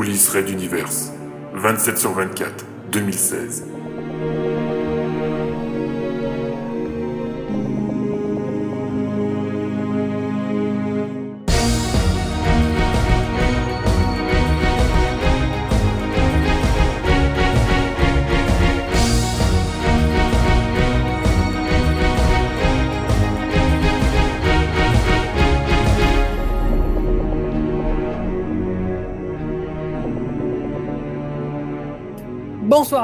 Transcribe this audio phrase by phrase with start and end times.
[0.00, 1.12] Coulisses Red Universe,
[1.52, 3.64] 27 sur 24, 2016.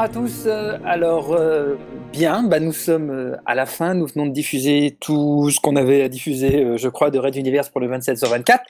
[0.06, 0.44] À tous.
[0.46, 1.74] Euh, Alors, euh,
[2.12, 3.92] bien, bah, nous sommes euh, à la fin.
[3.94, 7.70] Nous venons de diffuser tout ce qu'on avait à diffuser, je crois, de Red Universe
[7.70, 8.62] pour le 27 sur 24.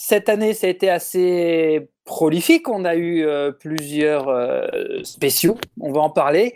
[0.00, 2.68] Cette année, ça a été assez prolifique.
[2.68, 4.68] On a eu euh, plusieurs euh,
[5.02, 5.58] spéciaux.
[5.80, 6.54] On va en parler.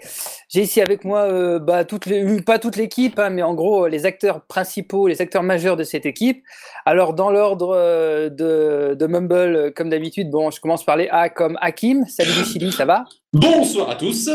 [0.48, 3.88] J'ai ici avec moi, euh, bah, toutes les, pas toute l'équipe, hein, mais en gros,
[3.88, 6.44] les acteurs principaux, les acteurs majeurs de cette équipe.
[6.86, 11.28] Alors, dans l'ordre euh, de, de Mumble, comme d'habitude, bon, je commence par les A
[11.28, 12.06] comme Hakim.
[12.06, 13.06] Salut Lucili, ça va?
[13.32, 14.30] Bonsoir à tous.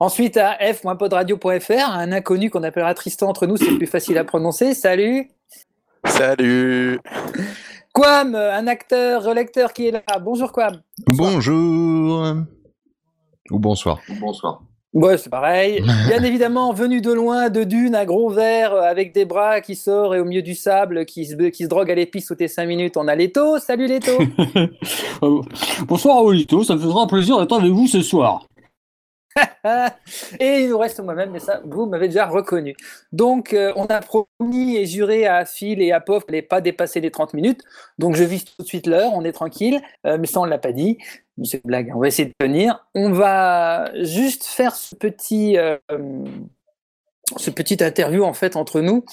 [0.00, 4.74] Ensuite, à f.podradio.fr, un inconnu qu'on appellera Tristan entre nous, c'est plus facile à prononcer.
[4.74, 5.30] Salut.
[6.04, 6.98] Salut
[7.96, 10.02] Quam, un acteur, relecteur qui est là.
[10.22, 10.82] Bonjour Quam.
[11.06, 12.26] Bonjour
[13.50, 14.00] ou bonsoir.
[14.20, 14.60] Bonsoir.
[14.92, 15.82] Ouais, c'est pareil.
[16.06, 20.14] Bien évidemment, venu de loin, de Dune, un gros verre avec des bras qui sort
[20.14, 22.66] et au milieu du sable, qui se, qui se drogue à l'épice toutes les 5
[22.66, 22.98] minutes.
[22.98, 23.58] On a Leto.
[23.58, 24.12] Salut Leto.
[25.22, 25.40] Euh,
[25.88, 28.46] Bonsoir Aolito, ça me fera plaisir d'être avec vous ce soir.
[30.40, 32.76] Et il nous reste moi-même, mais ça, vous m'avez déjà reconnu.
[33.12, 36.60] Donc, euh, on a promis et juré à Phil et à Pov qu'elle n'allait pas
[36.60, 37.62] dépasser les 30 minutes.
[37.98, 39.80] Donc, je vise tout de suite l'heure, on est tranquille.
[40.06, 40.98] Euh, mais ça, on ne l'a pas dit.
[41.44, 42.86] C'est une blague, on va essayer de tenir.
[42.94, 45.76] On va juste faire ce petit, euh,
[47.36, 49.04] ce petit interview, en fait, entre nous,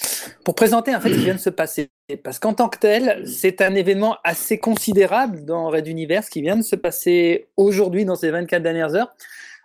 [0.45, 1.89] pour présenter, en fait, ce qui vient de se passer.
[2.23, 6.55] Parce qu'en tant que tel, c'est un événement assez considérable dans Red Universe qui vient
[6.55, 9.13] de se passer aujourd'hui, dans ces 24 dernières heures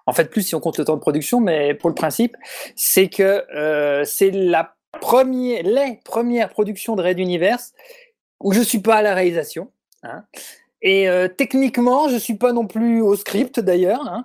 [0.08, 2.36] en fait plus si on compte le temps de production, mais pour le principe,
[2.76, 7.72] c'est que euh, c'est la première, les premières productions de Red Universe
[8.40, 9.70] où je suis pas à la réalisation.
[10.02, 10.24] hein.
[10.80, 14.06] Et euh, techniquement, je suis pas non plus au script d'ailleurs.
[14.08, 14.24] hein.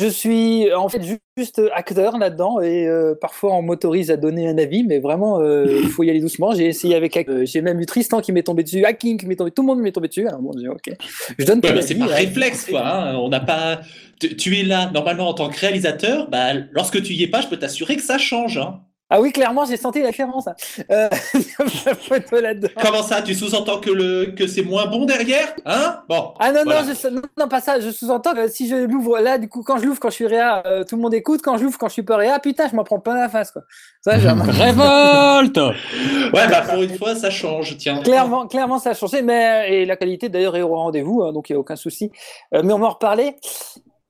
[0.00, 4.48] Je suis en fait ju- juste acteur là-dedans et euh, parfois on m'autorise à donner
[4.48, 6.52] un avis, mais vraiment euh, il faut y aller doucement.
[6.52, 9.36] J'ai essayé avec, euh, j'ai même eu Tristan qui m'est tombé dessus, Hacking qui m'est
[9.36, 10.26] tombé, tout le monde m'est tombé dessus.
[10.26, 10.90] Alors bon, j'ai dit, ok,
[11.38, 12.14] je donne pas Ouais, c'est par ouais.
[12.14, 12.84] réflexe, quoi.
[12.84, 13.16] hein.
[13.18, 13.82] On n'a pas.
[14.18, 16.28] Tu, tu es là normalement en tant que réalisateur.
[16.28, 18.58] Bah, lorsque tu y es pas, je peux t'assurer que ça change.
[18.58, 18.80] hein.
[19.10, 20.48] Ah oui, clairement, j'ai senti la différence.
[20.48, 20.54] hein.
[20.90, 21.08] Euh.
[22.82, 26.00] Comment ça Tu sous-entends que le que c'est moins bon derrière Hein?
[26.08, 26.32] Bon.
[26.40, 26.82] Ah non, Voilà.
[26.82, 27.80] non, je, non, non, pas ça.
[27.80, 30.26] Je sous-entends que si je l'ouvre là, du coup, quand je l'ouvre, quand je suis
[30.26, 31.40] réa, euh, tout le monde écoute.
[31.42, 33.50] Quand je l'ouvre, quand je suis pas réa, putain, je m'en prends plein la face,
[33.50, 33.62] quoi.
[34.00, 34.28] Ça, j'ai.
[34.64, 37.76] Révolte Ouais, bah pour une fois, ça change.
[37.76, 38.00] Tiens.
[38.02, 39.22] clairement, clairement, ça a changé.
[39.22, 42.10] Mais, et la qualité, d'ailleurs, est au rendez-vous, hein, donc il n'y a aucun souci.
[42.54, 43.36] Euh, mais on va en reparler.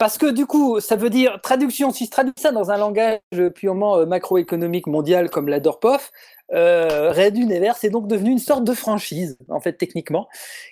[0.04, 1.90] Parce que du coup, ça veut dire traduction.
[1.90, 3.20] Si je traduis ça dans un langage
[3.54, 6.12] purement euh, macroéconomique mondial comme la Dorpoff,
[6.52, 10.28] euh, Red Universe est donc devenu une sorte de franchise, en fait, techniquement,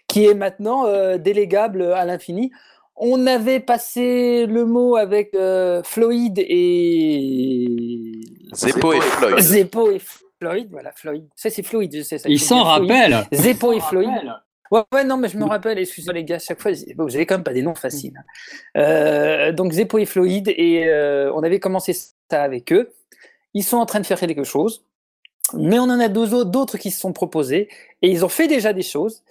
[0.06, 2.52] qui est maintenant euh, délégable à l'infini.
[2.94, 8.20] On avait passé le mot avec euh, Floyd et
[8.52, 9.38] Zeppo et Floyd.
[9.38, 10.02] Zeppo et
[10.42, 10.68] Floyd.
[10.70, 11.26] Voilà, Floyd.
[11.36, 12.28] Ça, c'est Floyd, je sais ça.
[12.28, 14.10] Il s'en rappelle Zeppo et Floyd.
[14.72, 17.34] Ouais, ouais, non, mais je me rappelle, excusez-moi les gars, chaque fois, vous avez quand
[17.34, 18.24] même pas des noms faciles.
[18.78, 22.90] Euh, donc Zeppo et Floyd, et euh, on avait commencé ça avec eux.
[23.52, 24.82] Ils sont en train de faire quelque chose,
[25.52, 27.68] mais on en a deux autres, d'autres qui se sont proposés,
[28.00, 29.22] et ils ont fait déjà des choses.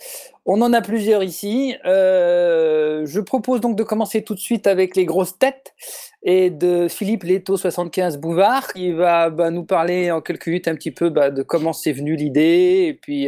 [0.45, 1.75] On en a plusieurs ici.
[1.85, 5.73] Euh, je propose donc de commencer tout de suite avec les grosses têtes
[6.21, 10.75] et de Philippe Leto 75 Bouvard qui va bah, nous parler en quelques minutes un
[10.75, 13.27] petit peu bah, de comment c'est venu l'idée et puis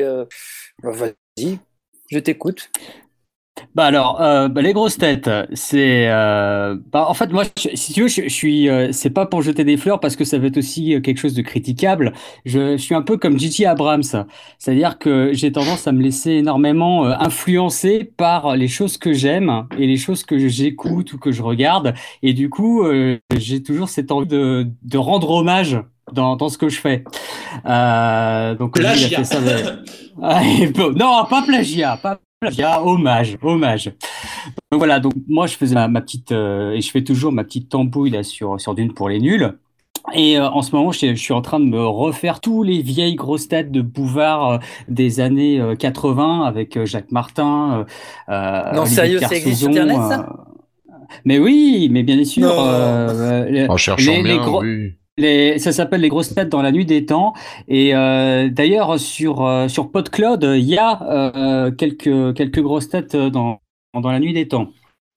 [0.83, 1.57] bah, vas-y,
[2.13, 2.69] je t'écoute.
[3.75, 6.07] Bah alors, euh, bah, les grosses têtes, c'est...
[6.07, 8.69] euh, bah, en fait, moi, je- si tu veux, je, je suis...
[8.69, 11.17] euh, c'est pas pour jeter des fleurs parce que ça va être aussi euh, quelque
[11.17, 12.13] chose de critiquable.
[12.45, 14.03] Je, je suis un peu comme Gigi Abrams.
[14.59, 19.65] C'est-à-dire que j'ai tendance à me laisser énormément euh, influencer par les choses que j'aime
[19.77, 21.93] et les choses que j'écoute ou que je regarde.
[22.21, 25.77] Et du coup, euh, j'ai toujours cette envie de, de rendre hommage
[26.11, 27.03] dans, dans ce que je fais.
[27.65, 29.09] Euh, donc, lui, il a Plagiat.
[29.09, 29.39] fait ça
[30.21, 30.41] ah,
[30.95, 32.19] non, pas plagiat, pas
[32.85, 33.85] hommage, hommage.
[34.71, 37.43] Donc voilà, donc moi je faisais ma, ma petite, euh, et je fais toujours ma
[37.43, 39.57] petite tambouille là sur, sur Dune pour les nuls.
[40.13, 42.81] Et euh, en ce moment, je, je suis en train de me refaire tous les
[42.81, 44.57] vieilles grosses têtes de Bouvard euh,
[44.89, 47.85] des années euh, 80 avec euh, Jacques Martin.
[48.27, 50.27] Non, Olivier sérieux, ça existe sur Internet, ça?
[50.89, 50.93] euh,
[51.25, 52.49] Mais oui, mais bien sûr.
[52.59, 54.93] Euh, En cherchant les- les bien, gros- oui.
[55.19, 57.33] Ça s'appelle les grosses têtes dans la nuit des temps.
[57.67, 63.15] Et euh, d'ailleurs sur euh, sur PodCloud, il y a euh, quelques quelques grosses têtes
[63.15, 63.59] dans
[63.93, 64.69] dans la nuit des temps.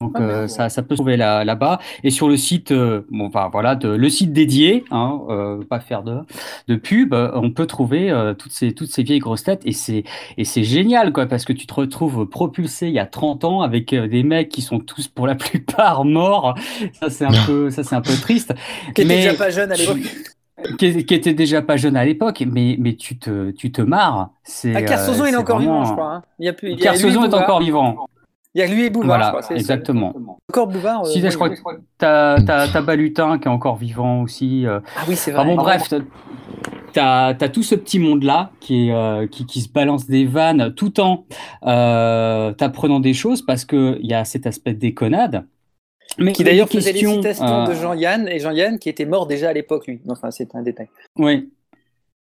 [0.03, 1.79] Donc Ah, euh, ça, ça peut se trouver là- là-bas.
[2.05, 5.81] Et sur le site, euh, bon, enfin, voilà, de, le site dédié, hein, euh, pas
[5.81, 6.19] faire de,
[6.69, 10.05] de pub, on peut trouver euh, toutes ces toutes ces vieilles grosses têtes et c'est
[10.37, 13.63] et c'est génial quoi parce que tu te retrouves propulsé il y a 30 ans
[13.63, 16.55] avec euh, des mecs qui sont tous pour la plupart morts.
[17.01, 18.53] Ça c'est un peu ça c'est un peu triste.
[18.95, 19.99] Qui était Mais- déjà pas jeune à l'époque.
[20.79, 24.29] Qui, qui était déjà pas jeune à l'époque, mais mais tu te tu te marres.
[24.45, 26.13] C'est Ah, euh, il est encore vraiment- vivant, je crois.
[26.17, 26.23] hein.
[26.39, 26.69] Il y a plus.
[26.69, 28.07] il y a lui et Kersozon est encore vivant.
[28.57, 29.57] Il y a lui et Bouvard, Voilà, je crois.
[29.57, 30.15] exactement.
[30.51, 31.03] Encore Bouvard.
[31.03, 31.57] euh, Si, oui, je crois oui.
[31.57, 31.61] que
[31.99, 34.67] t'as Balutin qui est encore vivant aussi.
[34.67, 34.81] euh.
[34.97, 35.43] Ah oui, c'est vrai.
[35.43, 35.93] Enfin bon, bref,
[36.95, 41.01] t'as t'as tout ce petit monde-là qui, euh, qui, qui se balance des vannes tout
[41.01, 41.27] en
[41.67, 45.45] euh, t'apprenant des choses parce qu'il y a cet aspect de déconnade.
[46.19, 49.27] Mais Qui d'ailleurs faisait les questions, citations euh, de Jean-Yann, et Jean-Yann qui était mort
[49.27, 50.01] déjà à l'époque, lui.
[50.09, 50.89] Enfin, c'est un détail.
[51.19, 51.51] Oui.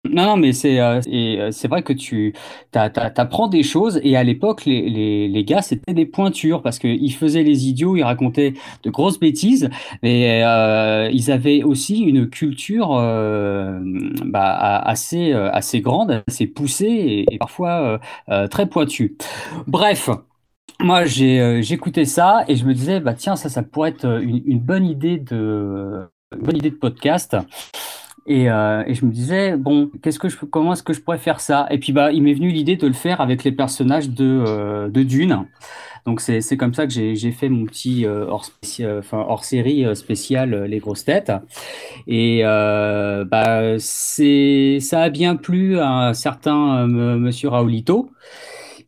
[0.09, 2.33] Non, non, mais c'est euh, euh, c'est vrai que tu
[2.71, 7.13] t'apprends des choses et à l'époque les, les, les gars c'était des pointures parce qu'ils
[7.13, 8.53] faisaient les idiots, ils racontaient
[8.83, 9.69] de grosses bêtises
[10.03, 13.79] et euh, ils avaient aussi une culture euh,
[14.25, 17.97] bah, assez euh, assez grande, assez poussée et, et parfois euh,
[18.29, 19.15] euh, très pointue.
[19.67, 20.09] Bref.
[20.81, 24.21] Moi, j'ai euh, j'écoutais ça et je me disais, bah tiens, ça, ça pourrait être
[24.21, 27.38] une, une bonne idée de, une bonne idée de podcast.
[28.25, 31.18] Et, euh, et je me disais, bon, qu'est-ce que je, comment est-ce que je pourrais
[31.18, 31.68] faire ça?
[31.70, 34.90] Et puis, bah, il m'est venu l'idée de le faire avec les personnages de, euh,
[34.90, 35.46] de Dune.
[36.06, 38.46] Donc, c'est, comme ça que j'ai, fait mon petit euh, hors,
[38.81, 41.31] euh, enfin, hors série euh, spécial euh, Les grosses têtes.
[42.08, 48.12] Et bah, ça a bien plu à un certain monsieur Raoulito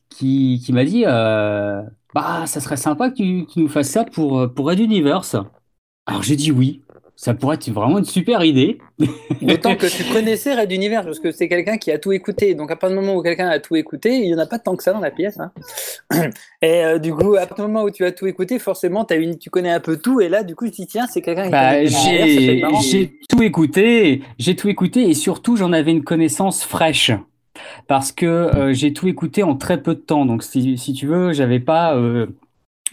[0.10, 4.54] qui, qui m'a dit, bah, ça serait sympa que tu, tu nous fasses ça pour,
[4.54, 5.36] pour Red Universe.
[6.06, 6.85] Alors, j'ai dit oui.
[7.16, 8.78] Ça pourrait être vraiment une super idée.
[9.42, 12.56] D'autant que tu connaissais Red Universe, parce que c'est quelqu'un qui a tout écouté.
[12.56, 14.60] Donc, à partir du moment où quelqu'un a tout écouté, il n'y en a pas
[14.60, 15.40] tant que ça dans la pièce.
[15.40, 15.52] hein.
[16.62, 19.16] Et euh, du coup, à partir du moment où tu as tout écouté, forcément, as
[19.16, 20.20] une, tu connais un peu tout.
[20.20, 21.86] Et là, du coup, tu dis, tiens, c'est quelqu'un qui Bah,
[22.82, 27.12] j'ai tout écouté, j'ai tout écouté et surtout j'en avais une connaissance fraîche
[27.88, 30.26] parce que euh, j'ai tout écouté en très peu de temps.
[30.26, 32.28] Donc si, si tu veux, j'avais pas euh,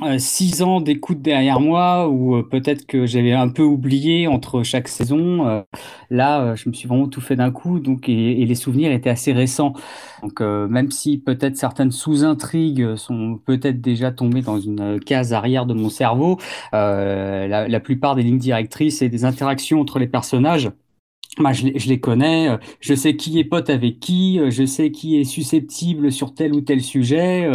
[0.00, 4.62] euh, six ans d'écoute derrière moi ou euh, peut-être que j'avais un peu oublié entre
[4.62, 5.46] chaque saison.
[5.46, 5.62] Euh,
[6.08, 9.32] là, je me suis vraiment tout fait d'un coup, donc et, les souvenirs étaient assez
[9.32, 9.74] récents.
[10.22, 15.74] Donc même si peut-être certaines sous-intrigues sont peut-être déjà tombées dans une case arrière de
[15.74, 16.38] mon cerveau,
[16.72, 20.70] la, plupart des lignes directrices et des interactions entre les personnages.
[21.38, 24.90] Moi, je, les- je les connais, je sais qui est pote avec qui, je sais
[24.90, 27.50] qui est susceptible sur tel ou tel sujet.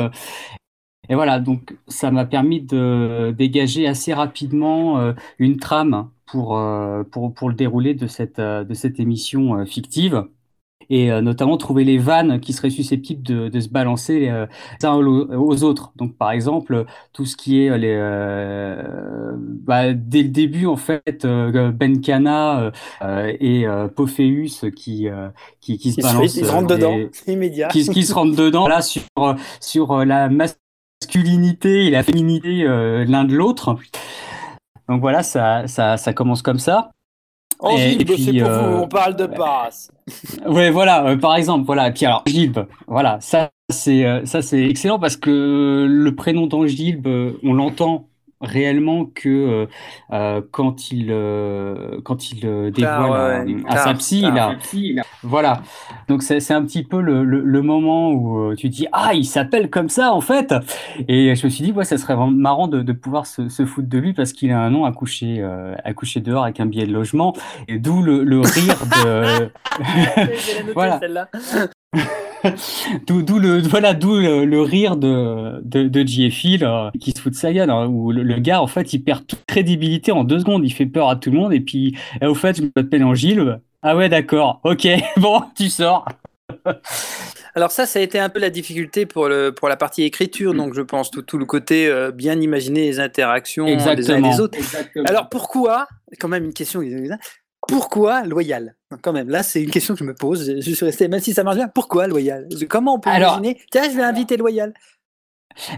[1.09, 7.03] Et voilà, donc ça m'a permis de dégager assez rapidement euh, une trame pour, euh,
[7.03, 10.25] pour, pour le déroulé de cette, euh, de cette émission fictive.
[10.89, 15.63] Et notamment trouver les vannes qui seraient susceptibles de, de se balancer les uns aux
[15.65, 15.91] autres.
[15.97, 21.25] Donc par exemple, tout ce qui est les, euh, bah, dès le début en fait,
[21.25, 22.71] Benkana
[23.01, 25.07] euh, et euh, Pophéus qui,
[25.59, 26.35] qui, qui se balancent.
[26.37, 27.67] ils se rentrent dedans, immédiat.
[27.67, 29.03] qui, qui se rentrent dedans là sur
[29.59, 30.29] sur la
[31.01, 33.75] masculinité et la féminité euh, l'un de l'autre.
[34.89, 36.91] Donc voilà, ça, ça, ça commence comme ça.
[37.59, 39.91] Oh, Et- Gilles, et puis, c'est pour euh, vous, on parle de passe.
[40.47, 41.87] Ouais, voilà, euh, par exemple, voilà.
[41.89, 46.47] Et puis alors, Gilb, voilà, ça c'est euh, ça c'est excellent parce que le prénom
[46.47, 48.06] d'Angilbe, euh, on l'entend
[48.41, 49.65] réellement que euh,
[50.13, 54.57] euh, quand il euh, quand il euh, dévoile ouais, à, à sa psy, là,
[55.23, 55.61] voilà.
[56.07, 59.11] Donc c'est c'est un petit peu le, le, le moment où euh, tu dis ah
[59.13, 60.53] il s'appelle comme ça en fait.
[61.07, 63.65] Et je me suis dit ouais ça serait vraiment marrant de, de pouvoir se, se
[63.65, 66.59] foutre de lui parce qu'il a un nom à coucher euh, à coucher dehors avec
[66.59, 67.33] un billet de logement
[67.67, 69.49] et d'où le, le rire de
[70.73, 70.99] Voilà.
[73.07, 77.33] D'où le voilà d'où le, le rire de de, de JFI là, qui se fout
[77.33, 80.23] de sa gueule hein, où le, le gars en fait il perd toute crédibilité en
[80.23, 80.63] deux secondes.
[80.65, 83.59] Il fait peur à tout le monde et puis eh, au fait je m'appelle Angile.
[83.81, 84.61] Ah ouais d'accord.
[84.63, 86.05] Ok bon tu sors.
[87.55, 90.53] Alors ça, ça a été un peu la difficulté pour, le, pour la partie écriture,
[90.53, 94.21] donc je pense tout, tout le côté euh, bien imaginer les interactions des uns et
[94.21, 94.59] des autres.
[95.05, 95.87] Alors pourquoi,
[96.19, 96.83] quand même une question,
[97.67, 98.76] pourquoi loyal?
[99.01, 101.33] Quand même, là c'est une question que je me pose, je suis resté, même si
[101.33, 102.47] ça marche bien, pourquoi loyal?
[102.69, 104.73] Comment on peut Alors- imaginer, tiens je vais inviter loyal.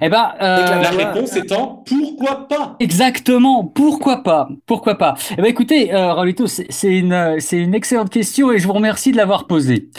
[0.01, 2.75] Eh ben euh, La réponse étant pourquoi pas?
[2.81, 5.15] Exactement, pourquoi pas Pourquoi pas.
[5.31, 9.11] Eh ben écoutez, euh, Raulito, c'est une, c'est une excellente question et je vous remercie
[9.13, 9.89] de l'avoir posée.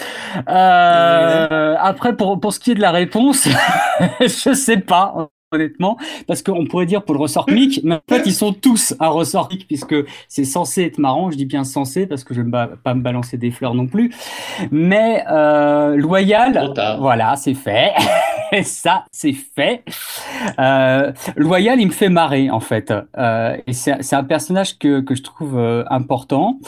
[0.50, 3.48] Euh, après, pour, pour ce qui est de la réponse,
[4.20, 8.22] je sais pas, honnêtement, parce qu'on pourrait dire pour le ressort comique, mais en fait,
[8.26, 9.94] ils sont tous un ressort comique puisque
[10.28, 11.30] c'est censé être marrant.
[11.30, 13.86] Je dis bien censé parce que je ne vais pas- me balancer des fleurs non
[13.86, 14.12] plus.
[14.70, 17.92] Mais euh, loyal, voilà, c'est fait.
[18.52, 19.84] Et ça, c'est fait.
[20.58, 22.92] Euh, Loyal, il me fait marrer, en fait.
[23.16, 26.58] Euh, et c'est un personnage que, que je trouve euh, important.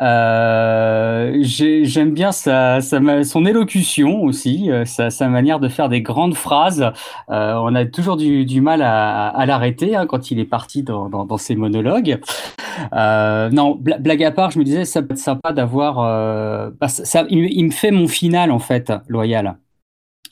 [0.00, 5.88] Euh, j'ai- J'aime bien sa, sa son élocution aussi, euh, sa, sa manière de faire
[5.88, 6.82] des grandes phrases.
[7.30, 10.82] Euh, on a toujours du, du mal à, à l'arrêter hein, quand il est parti
[10.82, 12.20] dans, dans, dans ses monologues.
[12.92, 15.96] Non, bla- blague à part, je me disais, ça peut être sympa d'avoir.
[16.80, 19.56] bah, ça, il me fait mon final, en fait, Loyal.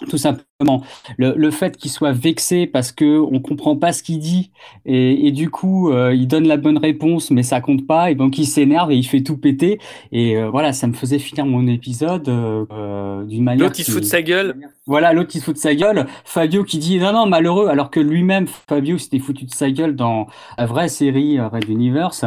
[0.09, 0.85] Tout simplement.
[1.16, 4.52] Le, le fait qu'il soit vexé parce que on comprend pas ce qu'il dit
[4.87, 8.14] et, et du coup euh, il donne la bonne réponse mais ça compte pas et
[8.14, 9.80] donc il s'énerve et il fait tout péter
[10.12, 13.87] et euh, voilà ça me faisait finir mon épisode euh, d'une manière L'autre, il se
[13.87, 14.54] qui- fout de sa gueule.
[14.87, 16.07] voilà, l'autre qui se fout de sa gueule.
[16.25, 19.97] Fabio qui dit non, non, malheureux, alors que lui-même, Fabio, s'était foutu de sa gueule
[19.97, 22.25] dans la vraie série Red Universe.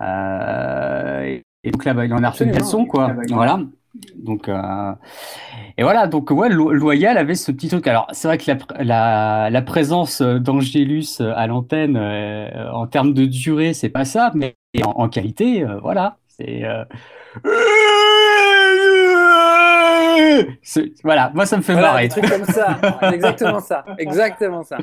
[0.00, 2.58] Euh, et donc là, bah, il en a Absolument.
[2.58, 3.14] leçon, quoi.
[3.30, 3.60] Voilà.
[4.16, 4.92] Donc, euh,
[5.78, 7.86] et voilà, donc ouais, Lo- Loyal avait ce petit truc.
[7.86, 13.24] Alors, c'est vrai que la, la, la présence d'Angélus à l'antenne, euh, en termes de
[13.26, 16.64] durée, c'est pas ça, mais en, en qualité, euh, voilà, c'est.
[16.64, 16.84] euh,
[21.02, 22.02] Voilà, moi ça me fait Voilà, marrer.
[22.04, 22.78] des trucs comme ça.
[23.12, 23.84] Exactement ça.
[23.98, 24.78] Exactement ça.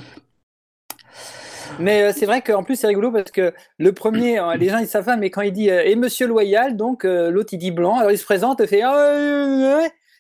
[1.80, 4.78] Mais euh, c'est vrai qu'en plus c'est rigolo parce que le premier, euh, les gens
[4.78, 7.72] ils savent pas, mais quand il dit euh, et Monsieur Loyal, donc l'autre il dit
[7.72, 8.84] blanc, alors il se présente et fait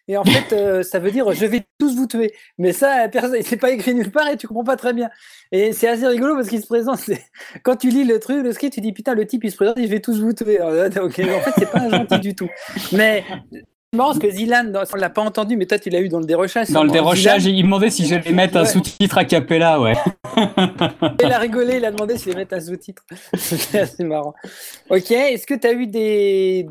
[0.07, 2.33] et en fait euh, ça veut dire je vais tous vous tuer.
[2.57, 5.09] Mais ça, personne, c'est pas écrit nulle part et tu comprends pas très bien.
[5.51, 6.99] Et c'est assez rigolo parce qu'il se présente.
[7.63, 9.75] Quand tu lis le truc, le script, tu dis putain le type il se présente,
[9.77, 10.59] il je vais tous vous tuer.
[10.59, 12.49] Alors, donc, en fait c'est pas un gentil du tout.
[12.91, 13.23] Mais
[13.55, 16.19] c'est marrant parce que Zilan, on l'a pas entendu, mais toi tu l'as eu dans
[16.19, 16.69] le dérochage.
[16.69, 19.95] Dans le dérochage, Zilan, il demandait si j'allais mettre un sous-titre a cappella, ouais.
[21.19, 23.03] Il a rigolé, il a demandé s'il allait mettre un sous-titre.
[23.33, 24.33] C'était assez marrant.
[24.89, 26.67] Ok, est-ce que tu as eu des.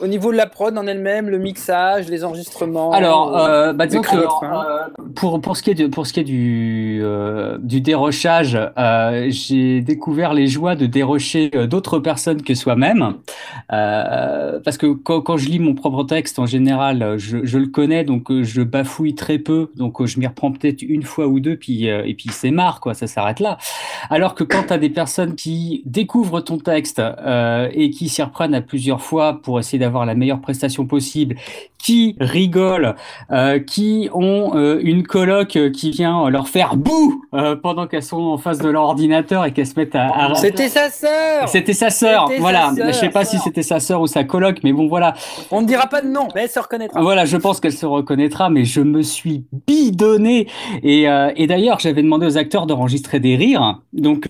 [0.00, 3.96] Au niveau de la prod en elle-même, le mixage, les enregistrements Alors, euh, bah, que,
[3.96, 4.64] votre fin.
[4.64, 8.56] euh, pour, pour ce qui est, de, pour ce qui est du, euh, du dérochage,
[8.78, 13.14] euh, j'ai découvert les joies de dérocher euh, d'autres personnes que soi-même.
[13.72, 17.58] Euh, parce que quand, quand je lis mon propre texte, en général, euh, je, je
[17.58, 21.02] le connais, donc euh, je bafouille très peu, donc euh, je m'y reprends peut-être une
[21.02, 23.58] fois ou deux, puis, euh, et puis c'est marre, quoi, ça s'arrête là.
[24.10, 28.22] Alors que quand tu as des personnes qui découvrent ton texte euh, et qui s'y
[28.22, 31.36] reprennent à plusieurs fois pour essayer d'avoir la meilleure prestation possible,
[31.78, 32.94] qui rigolent,
[33.30, 38.02] euh, qui ont euh, une coloc euh, qui vient leur faire bouh euh, pendant qu'elles
[38.02, 40.08] sont en face de leur ordinateur et qu'elles se mettent à...
[40.30, 42.72] à- C'était sa sœur C'était sa sœur, C'était sa voilà.
[42.76, 45.14] sœur, je sais pas si c'était sa sœur ou sa coloc, mais bon, voilà.
[45.50, 47.00] On ne dira pas de nom, mais elle se reconnaîtra.
[47.00, 50.48] Voilà, je pense qu'elle se reconnaîtra, mais je me suis bidonné.
[50.82, 51.04] Et,
[51.36, 53.80] et d'ailleurs, j'avais demandé aux acteurs d'enregistrer des rires.
[53.92, 54.26] Donc,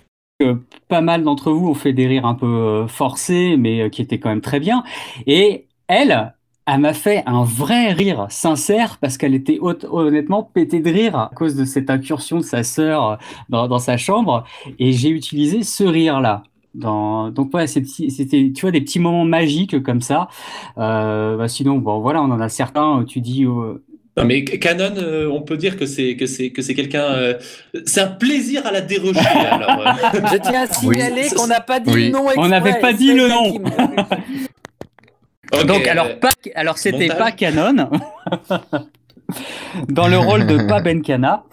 [0.87, 4.01] pas mal d'entre vous ont fait des rires un peu euh, forcés, mais euh, qui
[4.01, 4.83] étaient quand même très bien.
[5.27, 6.33] Et elle,
[6.65, 11.31] elle m'a fait un vrai rire sincère parce qu'elle était honnêtement pétée de rire à
[11.35, 13.19] cause de cette incursion de sa sœur
[13.51, 14.45] euh, dans, sa chambre.
[14.79, 16.43] Et j'ai utilisé ce rire-là.
[16.75, 17.31] Dans...
[17.31, 20.29] Donc ouais, c'était tu vois des petits moments magiques comme ça.
[20.77, 23.03] Bah, sinon bon voilà, on en a certains.
[23.05, 23.45] Tu dis
[24.17, 27.03] Non, mais Canon, euh, on peut dire que c'est que c'est que c'est quelqu'un.
[27.03, 27.33] euh,
[27.85, 29.19] c'est un plaisir à la dérocher.
[29.51, 29.87] alors.
[29.87, 30.19] euh.
[30.31, 31.35] Je tiens à signaler Oui.
[31.35, 32.05] qu'on n'a pas dit Oui.
[32.05, 32.49] le nom On exprès.
[32.49, 33.53] n'avait pas dit le nom.
[35.65, 37.89] Donc euh, alors pas alors c'était pas Canon
[39.89, 41.43] dans le rôle de Benkana.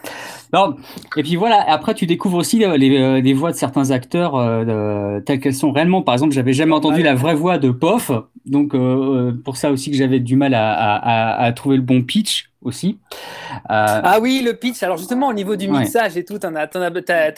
[0.52, 0.76] Non.
[1.16, 4.37] Et puis voilà, après tu découvres aussi les, les, euh, les voix de certains acteurs
[4.37, 6.02] euh, telles qu'elles sont réellement.
[6.02, 8.11] Par exemple, j'avais jamais entendu la vraie voix de Poff,
[8.45, 11.76] donc euh, euh, pour ça aussi que j'avais du mal à, à, à, à trouver
[11.76, 12.99] le bon pitch aussi.
[13.52, 14.82] Euh, Ah oui, le pitch.
[14.82, 15.80] Alors justement, au niveau du Ouais.
[15.80, 16.66] mixage et tout, t'en as,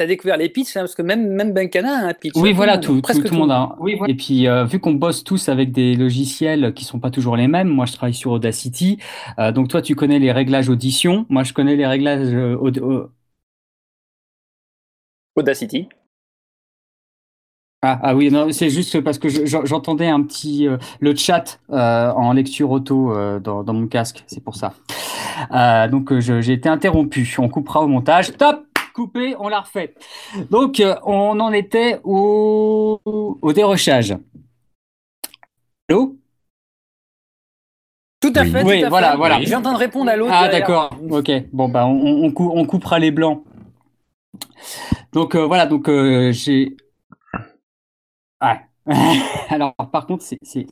[0.06, 2.32] découvert les pitchs, hein, parce que même, même Benkana a un pitch.
[2.36, 3.76] Oui, voilà, tout, presque tout, tout le monde a.
[4.08, 7.46] Et puis, euh, vu qu'on bosse tous avec des logiciels qui sont pas toujours les
[7.48, 8.98] mêmes, moi je travaille sur Audacity.
[9.38, 11.26] Euh, donc toi, tu connais les réglages audition.
[11.28, 12.32] Moi, je connais les réglages.
[12.34, 13.10] euh, aud- au-
[15.36, 15.88] Audacity.
[17.80, 21.14] Ah, ah oui, non, c'est juste parce que je- j'en- j'entendais un petit euh, le
[21.14, 24.74] chat euh, en lecture auto euh, dans, dans mon casque, c'est pour ça.
[25.52, 27.36] Euh, donc je- j'ai été interrompu.
[27.38, 28.36] On coupera au montage.
[28.36, 29.94] Top, coupé, on l'a refait.
[30.50, 33.00] Donc euh, on en était au,
[33.40, 34.16] au dérochage.
[35.88, 36.16] Allô?
[38.20, 38.50] Tout à Oui.
[38.50, 38.64] fait.
[38.64, 39.16] Oui, tout à voilà, fait.
[39.18, 39.40] voilà.
[39.42, 40.32] J'ai en train de répondre à l'autre.
[40.34, 41.30] Ah d'accord, ok.
[41.52, 43.44] Bon bah on, on, cou- on coupera les blancs.
[45.12, 46.76] Donc euh, voilà, donc euh, j'ai.
[48.42, 48.60] Ouais.
[49.50, 50.66] Alors par contre c'est c'est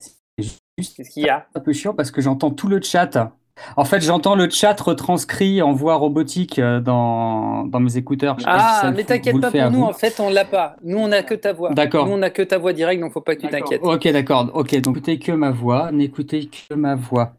[0.00, 0.44] c'est
[0.78, 1.46] juste Qu'est-ce qu'il y a?
[1.54, 3.32] un peu chiant parce que j'entends tout le chat.
[3.76, 8.36] En fait j'entends le chat retranscrit en voix robotique euh, dans, dans mes écouteurs.
[8.38, 10.76] Je sais pas si Ah, mais t'inquiète pas pour nous, en fait, on l'a pas.
[10.84, 11.70] Nous, on a que ta voix.
[11.74, 12.06] D'accord.
[12.06, 13.80] Nous, on a que ta voix directe, donc faut pas que tu t'inquiètes.
[13.82, 14.48] Ok, d'accord.
[14.54, 17.32] Ok, donc n'écoutez que ma voix, n'écoutez que ma voix.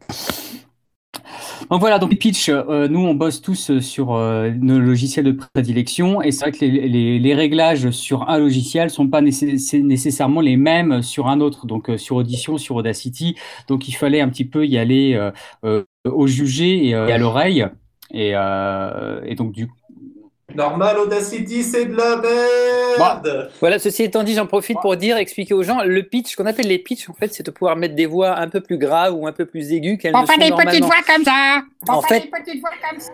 [1.70, 5.30] Donc voilà, donc pitch, euh, nous on bosse tous euh, sur euh, nos logiciels de
[5.54, 9.80] prédilection et c'est vrai que les, les- les réglages sur un logiciel sont pas nécess-
[9.80, 13.36] nécessairement les mêmes sur un autre, donc euh, sur Audition, sur Audacity.
[13.68, 15.30] Donc il fallait un petit peu y aller euh,
[15.64, 17.64] euh, au jugé et, à l'oreille.
[18.12, 19.74] Et, et donc du coup,
[20.54, 23.50] Normal, Audacity, c'est de la merde.
[23.60, 26.46] Voilà, ceci étant dit, j'en profite pour dire, expliquer aux gens, le pitch, ce qu'on
[26.46, 29.14] appelle les pitchs, en fait, c'est de pouvoir mettre des voix un peu plus graves
[29.14, 30.70] ou un peu plus aiguës qu'elles ne On sont fait des normalement.
[30.70, 31.62] petites voix comme ça.
[31.88, 33.12] On En fait fait- des petites voix comme ça.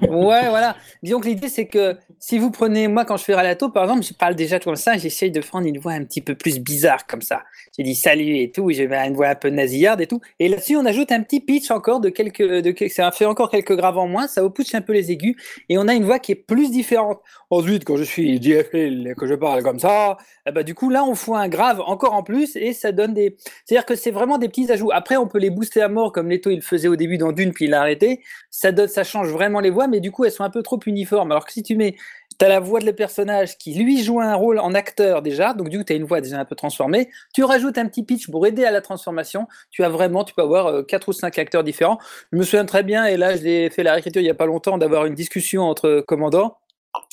[0.00, 0.74] Ouais, voilà.
[1.02, 4.02] Disons que l'idée, c'est que si vous prenez, moi, quand je fais Ralato, par exemple,
[4.02, 7.06] je parle déjà comme ça, j'essaye de prendre une voix un petit peu plus bizarre,
[7.06, 7.42] comme ça.
[7.76, 10.20] J'ai dit salut et tout, j'ai une voix un peu nasillarde et tout.
[10.40, 13.76] Et là-dessus, on ajoute un petit pitch encore de quelques, de, ça fait encore quelques
[13.76, 15.36] graves en moins, ça vous pousse un peu les aigus,
[15.68, 17.20] et on a une voix qui est plus différente.
[17.50, 20.88] Ensuite, quand je suis JFL et que je parle comme ça, eh ben, du coup,
[20.88, 24.10] là, on fout un grave encore en plus, et ça donne des, c'est-à-dire que c'est
[24.10, 24.90] vraiment des petits ajouts.
[24.90, 27.32] Après, on peut les booster à mort, comme Leto, il le faisait au début dans
[27.32, 28.22] Dune, puis il a arrêté
[28.52, 30.78] ça donne, ça change vraiment les voix, mais du coup, elles sont un peu trop
[30.86, 31.30] uniformes.
[31.30, 31.96] Alors que si tu mets,
[32.38, 35.54] tu as la voix de le personnage qui lui joue un rôle en acteur déjà,
[35.54, 37.10] donc du coup, tu as une voix déjà un peu transformée.
[37.34, 39.46] Tu rajoutes un petit pitch pour aider à la transformation.
[39.70, 41.98] Tu as vraiment, tu peux avoir euh, quatre ou cinq acteurs différents.
[42.32, 44.34] Je me souviens très bien, et là, je l'ai fait la réécriture il y a
[44.34, 46.56] pas longtemps, d'avoir une discussion entre commandants.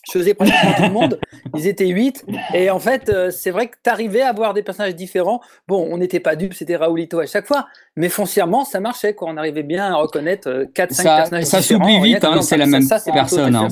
[0.06, 1.20] Je faisais pratiquement tout le monde.
[1.56, 2.26] Ils étaient huit.
[2.54, 5.40] Et en fait, euh, c'est vrai que tu arrivais à avoir des personnages différents.
[5.68, 7.68] Bon, on n'était pas dupes, c'était Raoulito à chaque fois.
[7.96, 9.14] Mais foncièrement, ça marchait.
[9.14, 9.30] Quoi.
[9.30, 11.84] On arrivait bien à reconnaître 4-5 ça, personnages ça différents.
[11.84, 13.56] s'oublie Rien vite, que hein, c'est ça, la ça, même ça, personne.
[13.56, 13.68] hein.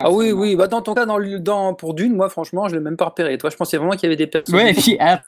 [0.00, 0.56] Ah oui, oui.
[0.56, 3.38] Bah, dans ton cas, dans, pour Dune, moi, franchement, je l'ai même pas repéré.
[3.38, 4.54] Toi, je pensais vraiment qu'il y avait des personnes.
[4.54, 5.22] Ouais, et puis, ah,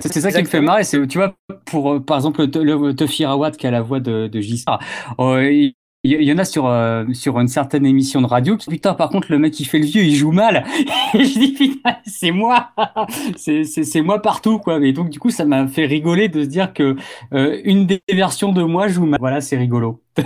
[0.00, 0.84] c'est ça qui me fait marrer.
[0.84, 1.34] C'est, tu vois,
[1.66, 4.80] pour, euh, par exemple, le, le Tuffy Rawat qui a la voix de, de Giscard,
[5.20, 8.68] euh, il il y en a sur, euh, sur une certaine émission de radio qui
[8.68, 10.64] putain, par contre, le mec qui fait le vieux, il joue mal.
[11.14, 12.70] Et je dis, putain, c'est moi.
[13.36, 14.84] c'est, moi partout, quoi.
[14.84, 16.96] Et donc, du coup, ça m'a fait rigoler de se dire que
[17.32, 19.20] euh, une des versions de moi joue mal.
[19.20, 20.02] Voilà, c'est rigolo.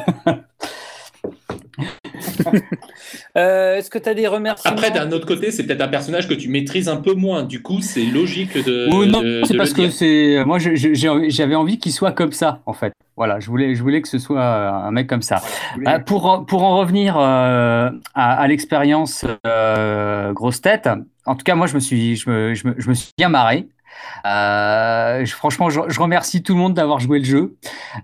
[3.37, 6.29] Euh, Est-ce que tu as des remerciements Après, d'un autre côté, c'est peut-être un personnage
[6.29, 7.43] que tu maîtrises un peu moins.
[7.45, 8.87] Du coup, c'est logique de.
[9.07, 12.93] Non, c'est parce le que c'est moi j'avais envie qu'il soit comme ça en fait.
[13.17, 15.41] Voilà, je voulais je voulais que ce soit un mec comme ça.
[15.87, 20.89] Euh, pour en- pour en revenir euh, à, à l'expérience euh, grosse tête,
[21.25, 23.29] en tout cas moi je me suis je me, je me, je me suis bien
[23.29, 23.69] marré.
[24.27, 27.57] Euh, je- franchement, je, je remercie tout le monde d'avoir joué le jeu.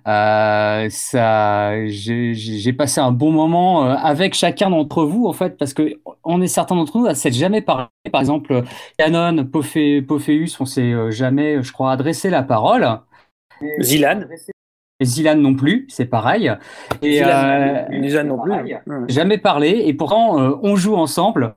[0.07, 5.75] Euh, ça, j'ai passé un bon moment euh, avec chacun d'entre vous, en fait, parce
[5.75, 7.87] que on est certains d'entre nous à s'être jamais parlé.
[8.13, 8.63] Par exemple,
[8.99, 12.87] Canon, Pophé, Pophéus, on s'est jamais, je crois, adressé la parole.
[13.81, 14.21] Zilan.
[15.03, 16.53] Zilan non plus, c'est pareil.
[17.03, 18.51] Et Zilan, euh, Zilan non plus.
[18.51, 18.79] pareil.
[19.09, 21.55] Jamais parlé, et pourtant on joue ensemble.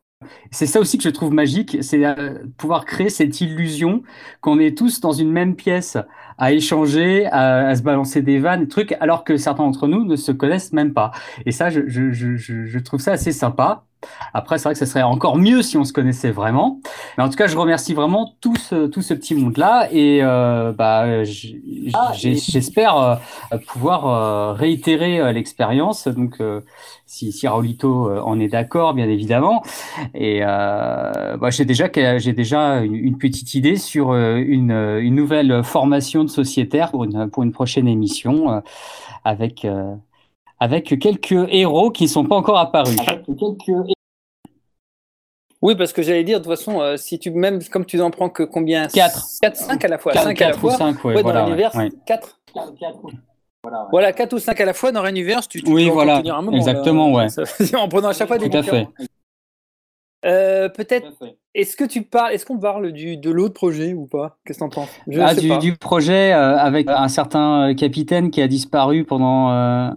[0.51, 4.03] C'est ça aussi que je trouve magique, c'est euh, pouvoir créer cette illusion
[4.41, 5.97] qu'on est tous dans une même pièce
[6.37, 10.05] à échanger, à, à se balancer des vannes, des trucs, alors que certains d'entre nous
[10.05, 11.11] ne se connaissent même pas.
[11.45, 13.85] Et ça, je, je, je, je je trouve ça assez sympa.
[14.33, 16.79] Après, c'est vrai que ça serait encore mieux si on se connaissait vraiment.
[17.17, 20.71] Mais en tout cas, je remercie vraiment tout ce, tout ce petit monde-là et euh,
[20.73, 21.61] bah, j'ai-
[22.35, 23.15] j'espère euh,
[23.67, 26.07] pouvoir euh, réitérer l'expérience.
[26.07, 26.41] Donc,
[27.05, 29.63] si, si Raulito en est d'accord, bien évidemment.
[30.13, 31.87] Et bah, j'ai déjà,
[32.17, 37.29] j'ai déjà une, une petite idée sur une, une nouvelle formation de sociétaire pour une,
[37.29, 38.61] pour une prochaine émission
[39.23, 39.65] avec,
[40.59, 42.95] avec quelques héros qui ne sont pas encore apparus.
[45.61, 48.11] Oui, parce que j'allais dire, de toute façon, euh, si tu, même comme tu n'en
[48.11, 48.87] prends que combien?
[48.87, 49.27] Quatre.
[49.41, 50.11] 4, 5 à la fois.
[50.13, 50.77] Quatre- 5 à la quatre ou fois.
[50.77, 51.91] cinq, ouais, Ouais, voilà, dans l'univers, ouais.
[52.05, 52.39] 4.
[53.91, 56.35] Voilà, 4 ou 5 à la fois dans l'univers, tu, tu Oui, peux voilà, tenir
[56.35, 57.23] un moment, exactement, là.
[57.23, 57.29] ouais.
[57.29, 57.43] Ça-
[57.79, 58.87] en prenant à chaque fois des Tout à fait.
[60.25, 61.07] Euh, Peut-être,
[61.53, 64.37] est-ce que tu parles, est-ce qu'on parle du, de l'autre projet ou pas?
[64.45, 64.89] Qu'est-ce que t'en penses?
[65.07, 65.57] Je Ah, sais du, pas.
[65.59, 69.89] du projet euh, avec un certain euh, capitaine qui a disparu pendant euh,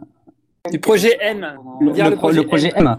[0.70, 1.54] Du projet M.
[1.80, 2.96] le, Dire le pro- le projet M.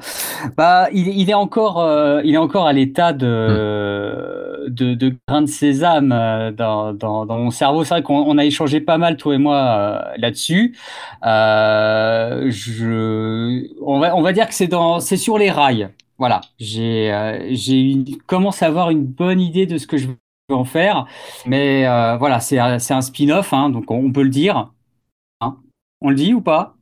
[0.57, 5.41] Bah, il, il est encore, euh, il est encore à l'état de, de, de grain
[5.41, 7.83] de sésame euh, dans, dans, dans mon cerveau.
[7.83, 10.77] C'est vrai qu'on on a échangé pas mal, toi et moi, euh, là-dessus.
[11.25, 15.89] Euh, je, on va, on va dire que c'est dans, c'est sur les rails.
[16.17, 16.41] Voilà.
[16.59, 17.13] J'ai,
[17.51, 20.15] j'ai commence à avoir une bonne idée de ce que je veux
[20.51, 21.05] en faire,
[21.45, 24.71] mais euh, voilà, c'est, c'est un spin-off, hein, donc on, on peut le dire.
[25.41, 25.57] Hein.
[26.01, 26.75] On le dit ou pas?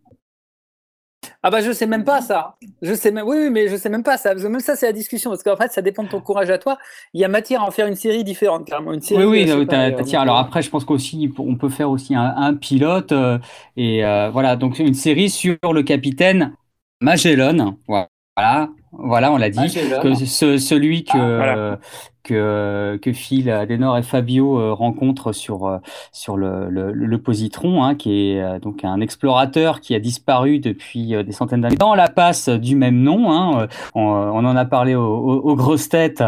[1.43, 2.55] Ah bah je sais même pas ça.
[2.81, 4.31] Je sais même, oui, oui, mais je sais même pas ça.
[4.31, 5.29] Parce que même ça, c'est la discussion.
[5.29, 6.77] Parce qu'en fait, ça dépend de ton courage à toi.
[7.13, 8.93] Il y a matière à en faire une série différente, carrément.
[8.93, 9.25] Une série.
[9.25, 12.33] Oui, oui, euh, euh, tiens, alors après, je pense qu'aussi, on peut faire aussi un,
[12.35, 13.39] un pilote, euh,
[13.75, 16.53] et euh, voilà, donc une série sur le capitaine
[17.01, 19.59] Magellan, voilà, Voilà, on l'a dit.
[19.59, 21.79] Ah, que ce- celui que, Ah, voilà.
[22.23, 25.77] que, que Phil, Adenor et Fabio euh, rencontrent sur, euh,
[26.11, 30.59] sur le, le, le positron, hein, qui est euh, donc un explorateur qui a disparu
[30.59, 33.31] depuis des centaines d'années dans la passe du même nom.
[33.31, 36.23] Hein, on, on en a parlé aux, grosses têtes.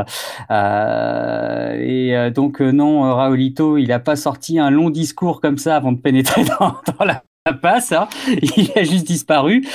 [0.52, 5.92] Euh, et donc, non, Raoulito, il n'a pas sorti un long discours comme ça avant
[5.92, 7.24] de pénétrer dans, la
[7.62, 7.92] passe.
[7.94, 8.08] hein.
[8.28, 9.66] Il a juste disparu.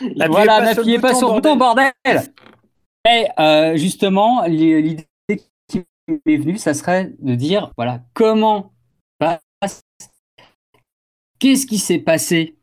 [0.00, 1.92] N'appuyez voilà, n'appuyez pas sur le bouton, bordel.
[3.08, 5.06] Et euh, justement, l'i- l'idée
[5.68, 5.84] qui
[6.26, 8.72] m'est venue, ça serait de dire, voilà, comment
[9.18, 9.82] passe-
[11.38, 12.56] Qu'est-ce qui s'est passé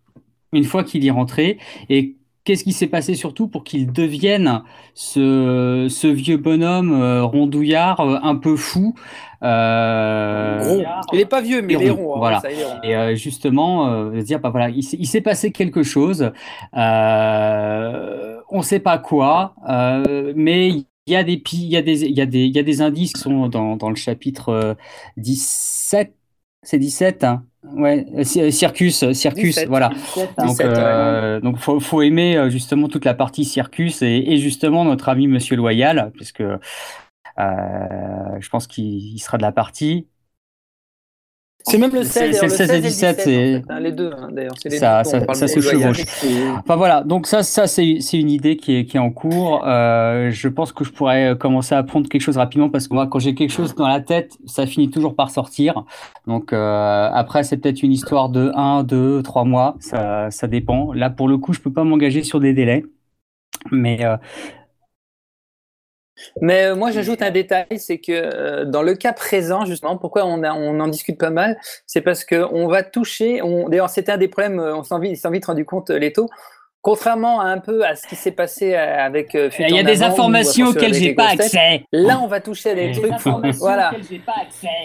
[0.53, 5.87] une fois qu'il est rentré et qu'est-ce qui s'est passé surtout pour qu'il devienne ce,
[5.89, 8.95] ce vieux bonhomme euh, rondouillard euh, un peu fou
[9.43, 10.83] euh.
[11.13, 12.39] Il est pas vieux, mais il est rond, hein, voilà.
[12.41, 12.79] ça, il est rond.
[12.83, 16.31] et euh, justement, dire, bah voilà, il, s'est- il s'est passé quelque chose,
[16.73, 19.55] on ne sait pas quoi,
[20.35, 22.55] mais il y a des, pi- il y a des, il y a des, il
[22.55, 24.73] y a des indices qui sont dans, dans le chapitre euh,
[25.17, 26.15] 17,
[26.63, 29.89] c'est 17, hein ouais, euh, euh, Circus, Circus, 17, voilà.
[29.89, 30.73] 17, Donc, 17, ouais.
[30.77, 35.09] euh, donc faut, faut aimer euh, justement toute la partie circus et, et justement notre
[35.09, 36.57] ami Monsieur Loyal, puisque euh,
[37.37, 40.07] je pense qu'il il sera de la partie.
[41.63, 43.79] C'est même le C'est- 16, c'est le 16 et le 17, en c'est- fait, hein,
[43.79, 44.53] les deux, hein, d'ailleurs.
[44.57, 46.03] Ça- ça- parle ça se chevauche.
[46.59, 49.63] Enfin voilà, donc ça, ça c'est une idée qui est, qui est en cours.
[49.65, 53.07] Euh, je pense que je pourrais commencer à apprendre quelque chose rapidement parce que moi,
[53.07, 55.83] quand j'ai quelque chose dans la tête, ça finit toujours par sortir.
[56.27, 60.93] Donc euh, après, c'est peut-être une histoire de 1, 2, 3 mois, ça, ça dépend.
[60.93, 62.83] Là, pour le coup, je peux pas m'engager sur des délais.
[63.71, 64.17] Mais euh,
[66.41, 70.25] Mais euh, moi, j'ajoute un détail, c'est que euh, dans le cas présent, justement, pourquoi
[70.25, 73.41] on, a, on en discute pas mal, c'est parce qu'on va toucher.
[73.41, 76.29] On, D'ailleurs, c'était un des problèmes, euh, on s'en vite, rendu compte, euh, Leto.
[76.81, 79.35] Contrairement à un peu à ce qui s'est passé euh, avec.
[79.35, 81.83] euh, il y a des informations auxquelles j'ai pas accès.
[81.91, 83.13] Là, on va toucher à des trucs.
[83.59, 83.91] Voilà.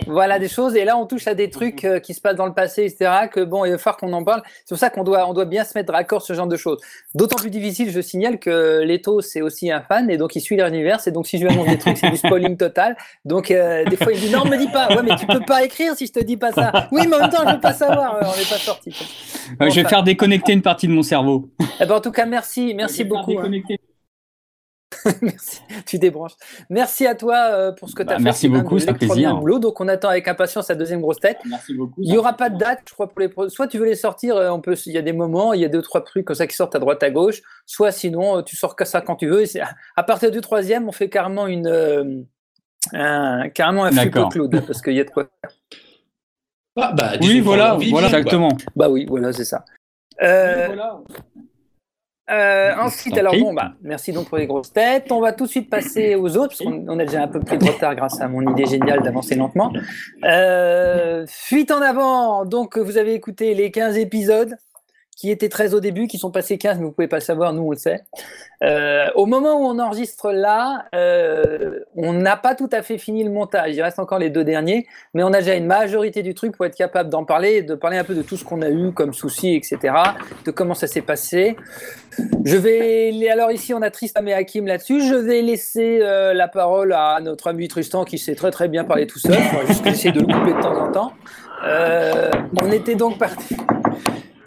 [0.06, 2.46] Voilà des choses, et là on touche à des trucs euh, qui se passent dans
[2.46, 3.28] le passé, etc.
[3.32, 4.42] Que bon, il va falloir qu'on en parle.
[4.64, 6.56] C'est pour ça qu'on doit, on doit bien se mettre d'accord sur ce genre de
[6.56, 6.80] choses.
[7.14, 10.56] D'autant plus difficile, je signale que Leto c'est aussi un fan et donc il suit
[10.56, 10.98] l'univers.
[11.06, 12.96] Et donc si je lui annonce des trucs, c'est du spoiling total.
[13.24, 14.88] Donc euh, des fois il me dit non, me dis pas.
[14.88, 16.88] Ouais, mais tu peux pas écrire si je te dis pas ça.
[16.92, 18.16] Oui, mais en même temps je veux pas savoir.
[18.16, 18.94] Euh, on n'est pas sorti.
[19.60, 21.48] Euh, je vais faire déconnecter une partie de mon cerveau.
[21.86, 23.38] Eh ben, en tout cas, merci, merci beaucoup.
[23.38, 23.50] hein.
[25.22, 26.32] Merci, tu débranches.
[26.70, 28.24] Merci à toi euh, pour ce que tu as Bah, fait.
[28.24, 29.36] merci beaucoup, c'est un plaisir.
[29.36, 29.58] boulot.
[29.58, 31.38] Donc, on attend avec impatience la deuxième grosse tête.
[31.44, 32.00] Merci beaucoup.
[32.02, 33.94] Il n'y aura pas de date, je crois, pour les pro- Soit tu veux les
[33.94, 34.74] sortir, euh, on peut.
[34.86, 36.74] Il y a des moments, il y a deux trois trucs comme ça qui sortent
[36.74, 37.42] à droite à gauche.
[37.66, 39.42] Soit sinon, euh, tu sors que ça quand tu veux.
[39.44, 39.60] Et
[39.96, 42.26] à partir du troisième, on fait carrément une,
[42.92, 44.30] un, carrément un D'accord.
[44.30, 45.28] cloud parce qu'il y a de quoi.
[45.42, 45.50] faire.
[46.76, 48.50] Ah, bah, Oui, voilà, voilà, exactement.
[48.76, 49.64] Bah oui, voilà, c'est ça.
[50.22, 50.68] Euh,
[52.28, 55.12] euh, ensuite, alors bon, bah, merci donc pour les grosses têtes.
[55.12, 57.38] On va tout de suite passer aux autres, parce qu'on on a déjà un peu
[57.38, 59.72] pris de retard grâce à mon idée géniale d'avancer lentement.
[60.24, 64.56] Euh, fuite en avant, donc vous avez écouté les 15 épisodes,
[65.16, 67.54] qui étaient 13 au début, qui sont passés 15, mais vous pouvez pas le savoir,
[67.54, 68.02] nous on le sait.
[68.62, 73.24] Euh, au moment où on enregistre là, euh, on n'a pas tout à fait fini
[73.24, 76.34] le montage, il reste encore les deux derniers, mais on a déjà une majorité du
[76.34, 78.68] truc pour être capable d'en parler, de parler un peu de tout ce qu'on a
[78.68, 79.94] eu comme soucis, etc.,
[80.44, 81.56] de comment ça s'est passé.
[82.44, 86.46] Je vais, alors ici on a Tristan et Hakim là-dessus, je vais laisser euh, la
[86.46, 89.66] parole à notre ami Tristan qui sait très très bien parler tout seul, il faut
[89.66, 91.12] juste essayer de le couper de temps en temps.
[92.60, 93.56] On était donc parti.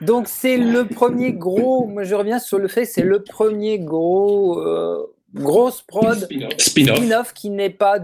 [0.01, 4.59] Donc c'est le premier gros, moi je reviens sur le fait, c'est le premier gros
[4.59, 6.53] euh, grosse prod Spin-off.
[6.57, 7.99] spin-off qui n'est pas,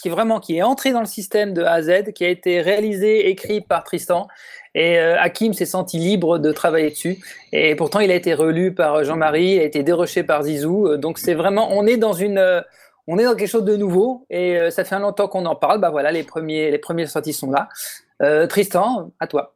[0.00, 2.28] qui est vraiment qui est entré dans le système de A à Z, qui a
[2.28, 4.28] été réalisé, écrit par Tristan.
[4.74, 7.18] Et euh, Hakim s'est senti libre de travailler dessus.
[7.52, 10.86] Et pourtant, il a été relu par Jean-Marie, il a été déroché par Zizou.
[10.86, 12.60] Euh, Donc c'est vraiment, on est dans une, euh,
[13.08, 14.26] on est dans quelque chose de nouveau.
[14.30, 15.80] Et euh, ça fait un longtemps qu'on en parle.
[15.80, 17.68] Bah voilà, les premiers, les premières sorties sont là.
[18.22, 19.54] Euh, Tristan, à toi.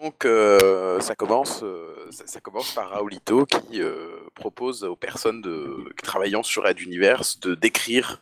[0.00, 5.42] Donc, euh, ça, commence, euh, ça, commence par Raoulito qui euh, propose aux personnes
[6.02, 8.20] travaillant sur Red Universe de d'écrire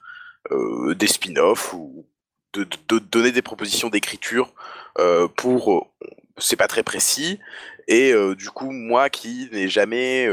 [0.50, 2.06] des spin-offs ou
[2.54, 2.66] de,
[2.98, 4.54] donner des propositions d'écriture
[5.36, 5.92] pour.
[6.38, 7.38] c'est pas très précis.
[7.88, 10.28] Et du coup, moi qui n'ai jamais,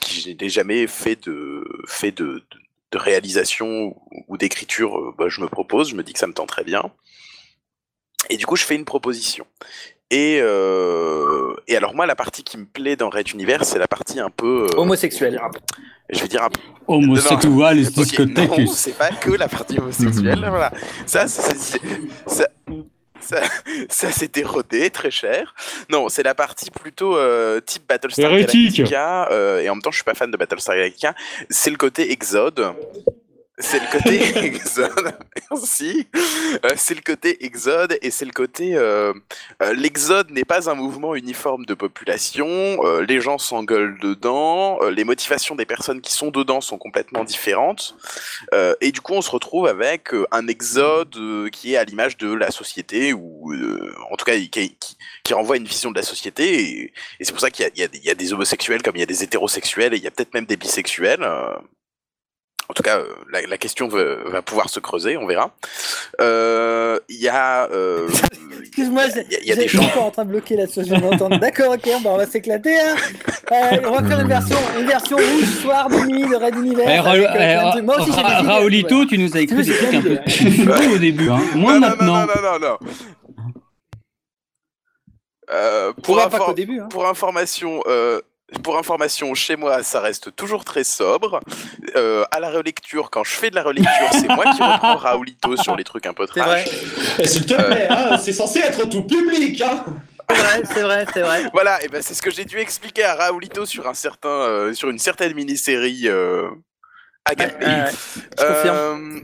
[0.00, 2.44] qui n'ai jamais fait de, fait de,
[2.92, 3.96] réalisation
[4.28, 6.92] ou, d'écriture, bah, je me propose, je me dis que ça me tend très bien.
[8.30, 9.46] Et du coup, je fais une proposition.
[10.10, 13.88] Et, euh, et alors moi, la partie qui me plaît dans Red Universe, c'est la
[13.88, 14.66] partie un peu...
[14.70, 15.40] euh, Homosexuel.
[16.10, 16.60] Je vais dire un peu...
[16.86, 18.50] Homosexuel, les discothèques.
[18.58, 20.70] non, c'est pas que la partie homosexuelle, voilà.
[21.06, 21.56] Ça, c'est...
[21.56, 21.80] c'est-
[22.26, 22.48] ça-
[23.88, 25.54] ça, ça rodé, très cher.
[25.88, 28.76] Non, c'est la partie plutôt euh, type Battlestar Hérétique.
[28.78, 29.28] Galactica.
[29.30, 31.14] euh, et en même temps, je suis pas fan de Battlestar Galactica.
[31.48, 32.72] C'est le côté Exode.
[33.62, 35.14] C'est le côté Exode.
[35.50, 36.08] Merci.
[36.64, 38.76] Euh, c'est le côté Exode et c'est le côté.
[38.76, 39.12] euh,
[39.62, 42.82] euh, L'Exode n'est pas un mouvement uniforme de population.
[43.00, 44.80] les gens s'engueulent dedans.
[44.88, 47.96] les motivations des personnes qui sont dedans sont complètement différentes.
[48.80, 51.16] Et du coup, on se retrouve avec un exode
[51.52, 53.54] qui est à l'image de la société, ou
[54.10, 56.60] en tout cas qui, renvoie une vision de la société.
[56.60, 59.94] Et, c'est pour ça qu'il y a des homosexuels comme il y a des hétérosexuels,
[59.94, 61.26] et il y a peut-être même des bisexuels.
[62.62, 62.70] Euh.
[62.70, 65.50] en tout cas, euh, la, la question va, va pouvoir se creuser, on verra.
[66.20, 67.68] Euh, Il y a...
[67.70, 68.08] euh,
[68.60, 69.02] Excuse-moi,
[69.42, 69.84] il y a- des je suis gens...
[69.84, 71.38] encore en train de bloquer là, je viens d'entendre.
[71.38, 72.74] D'accord, ok, bah, on va s'éclater.
[72.80, 72.96] Hein.
[73.52, 76.88] Euh, on va faire une version, une version rouge, soir, de nuit, de Red Univers.
[76.88, 77.82] Eh, avec, euh, eh.
[77.82, 79.06] Moi aussi, j'ai des Ra- idées, Raoulito, voilà.
[79.10, 81.40] tu nous as écrit des trucs un peu chelous au début, hein.
[81.54, 82.14] Moins non, non, maintenant.
[82.14, 82.78] non, non, non, non, non.
[85.50, 86.80] Euh, Pour infor- début.
[86.80, 86.88] Hein.
[86.88, 88.20] pour information, euh,
[88.62, 91.40] pour information, chez moi, ça reste toujours très sobre.
[91.96, 95.56] Euh, à la relecture, quand je fais de la relecture, c'est moi qui reprends Raoulito
[95.56, 96.74] sur les trucs un peu C'est vrai, trash.
[97.18, 99.60] Eh, S'il te plaît, hein, c'est censé être tout public.
[99.62, 99.84] Hein.
[100.30, 101.42] c'est vrai, c'est vrai, c'est vrai.
[101.52, 104.72] Voilà, et ben c'est ce que j'ai dû expliquer à Raoulito sur un certain, euh,
[104.74, 106.48] sur une certaine mini-série euh,
[107.24, 107.66] agapée.
[107.66, 107.90] Ouais, ouais,
[108.38, 108.76] je confirme.
[108.76, 109.20] Euh,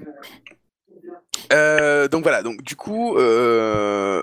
[1.52, 4.22] euh, donc voilà, donc du coup, euh,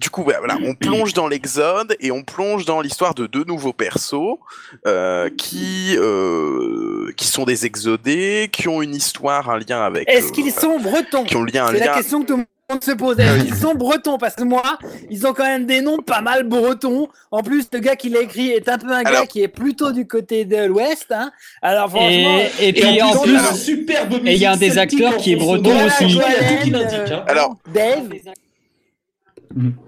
[0.00, 3.44] du coup, ouais, voilà, on plonge dans l'Exode et on plonge dans l'histoire de deux
[3.44, 4.38] nouveaux persos
[4.86, 10.08] euh, qui euh, qui sont des exodés, qui ont une histoire, un lien avec.
[10.08, 12.44] Est-ce euh, qu'ils sont bretons qui ont lien, un C'est la question que tout le
[12.70, 13.18] monde se pose.
[13.18, 14.78] Est-ce qu'ils sont bretons Parce que moi,
[15.10, 17.08] ils ont quand même des noms pas mal bretons.
[17.30, 19.92] En plus, le gars qui l'a écrit est un peu un gars qui est plutôt
[19.92, 21.06] du côté de l'Ouest.
[21.10, 21.30] Hein.
[21.62, 24.52] Alors franchement, Et, et Et puis en plus, plus, la superbe et il y a
[24.52, 26.04] un des acteurs qui est breton aussi.
[26.04, 27.14] Il y a tout qui Joël, l'indique.
[27.28, 28.10] Alors, Dave.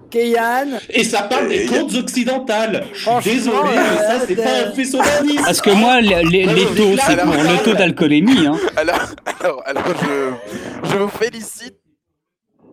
[0.09, 2.83] Keyan, Et ça parle des côtes occidentales.
[2.91, 5.41] Je suis Franchement, désolé, euh, mais ça, c'est euh, pas un faisceau d'indice.
[5.43, 8.47] parce que moi, les, les- les taux, c'est Alors- pour le taux d'alcoolémie.
[8.47, 8.57] Hein.
[8.75, 8.99] alors,
[9.41, 11.75] alors, alors, je, je vous félicite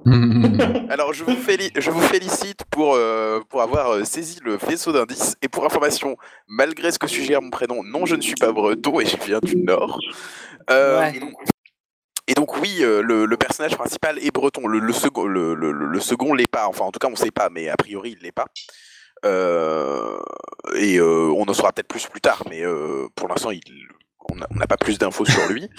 [0.88, 4.92] Alors je vous, féli- je vous félicite pour, euh, pour avoir euh, saisi le faisceau
[4.92, 5.34] d'indices.
[5.42, 6.16] Et pour information,
[6.48, 9.40] malgré ce que suggère mon prénom, non, je ne suis pas breton et je viens
[9.42, 9.98] du Nord.
[10.70, 11.12] Euh, Ouais.
[12.28, 14.66] Et donc oui, euh, le, le personnage principal est breton.
[14.66, 16.66] Le, le second, le, le, second l'est pas.
[16.66, 18.46] Enfin, en tout cas, on sait pas, mais a priori, il l'est pas.
[19.24, 20.18] Euh,
[20.74, 23.50] et euh, on en saura peut-être plus plus tard, mais euh, pour l'instant,
[24.28, 25.70] on n'a pas plus d'infos sur lui.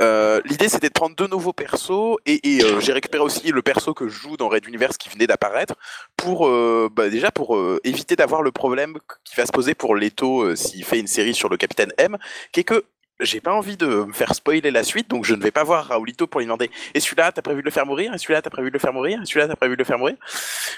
[0.00, 3.62] Euh, L'idée, c'était de prendre deux nouveaux persos, et, et, euh, j'ai récupéré aussi le
[3.62, 5.74] perso que je joue dans Red Universe qui venait d'apparaître,
[6.16, 6.50] pour
[6.90, 10.98] bah, déjà pour éviter d'avoir le problème qui va se poser pour Leto s'il fait
[10.98, 12.16] une série sur le Capitaine M,
[12.52, 12.84] qui est que
[13.20, 15.86] j'ai pas envie de me faire spoiler la suite, donc je ne vais pas voir
[15.86, 18.14] Raoulito pour lui demander Et celui-là, t'as prévu de le faire mourir?
[18.14, 19.20] Et celui-là, t'as prévu de le faire mourir?
[19.22, 20.16] Et celui-là, t'as prévu de le faire mourir?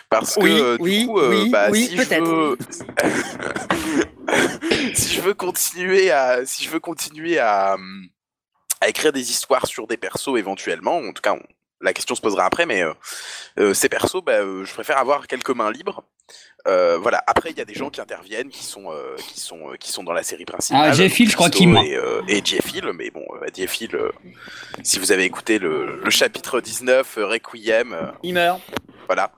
[0.09, 2.57] Parce Oui, que euh, du oui, coup, euh, oui, bah, si je veux...
[4.95, 7.77] si je veux continuer à, si je veux continuer à,
[8.81, 11.43] à écrire des histoires sur des persos éventuellement, en tout cas, on-
[11.81, 12.93] la question se posera après, mais euh,
[13.59, 16.05] euh, ces persos, bah, euh, je préfère avoir quelques mains libres.
[16.69, 17.23] Euh, voilà.
[17.27, 19.91] Après, il y a des gens qui interviennent, qui sont, euh, qui sont, euh, qui
[19.91, 20.91] sont dans la série principale.
[20.91, 21.83] Ah, Jeff Hill, je crois qu'il ment.
[21.83, 24.11] Et, euh, et Jeff Hill, mais bon, euh, Jeff Hill, euh,
[24.83, 28.61] si vous avez écouté le, le chapitre 19, euh, Requiem, euh, il meurt.
[29.07, 29.33] voilà.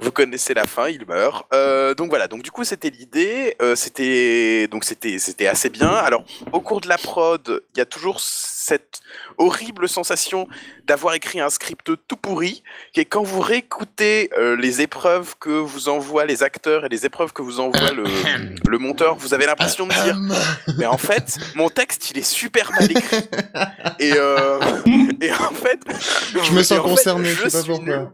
[0.00, 1.46] Vous connaissez la fin, il meurt.
[1.52, 2.28] Euh, donc voilà.
[2.28, 3.56] Donc du coup, c'était l'idée.
[3.60, 5.90] Euh, c'était donc c'était c'était assez bien.
[5.90, 9.00] Alors au cours de la prod, il y a toujours cette
[9.38, 10.46] horrible sensation
[10.86, 15.50] d'avoir écrit un script tout pourri, qui est quand vous réécoutez euh, les épreuves que
[15.50, 18.04] vous envoient les acteurs et les épreuves que vous envoie le,
[18.68, 20.16] le monteur, vous avez l'impression de dire
[20.78, 23.28] mais en fait, mon texte, il est super mal écrit.
[23.98, 24.60] Et, euh,
[25.20, 25.80] et en fait,
[26.32, 28.08] Je me sens en fait, concerné, je sais pas nul.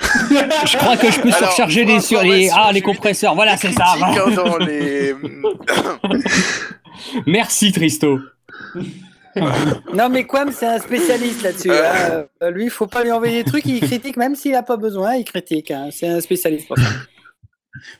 [0.00, 3.34] Je crois que je peux Alors, surcharger les, sur les, ah, les compresseurs.
[3.34, 3.84] Voilà, c'est ça.
[3.96, 5.14] Critique, hein, dans les...
[7.26, 8.18] Merci, Tristo.
[9.92, 11.70] Non, mais Quam, c'est un spécialiste là-dessus.
[11.70, 12.22] Euh.
[12.22, 12.26] hein.
[12.42, 14.76] Euh, lui, il faut pas lui envoyer des trucs, il critique, même s'il a pas
[14.76, 15.70] besoin, il critique.
[15.70, 15.88] hein.
[15.92, 16.84] C'est un spécialiste pour ça.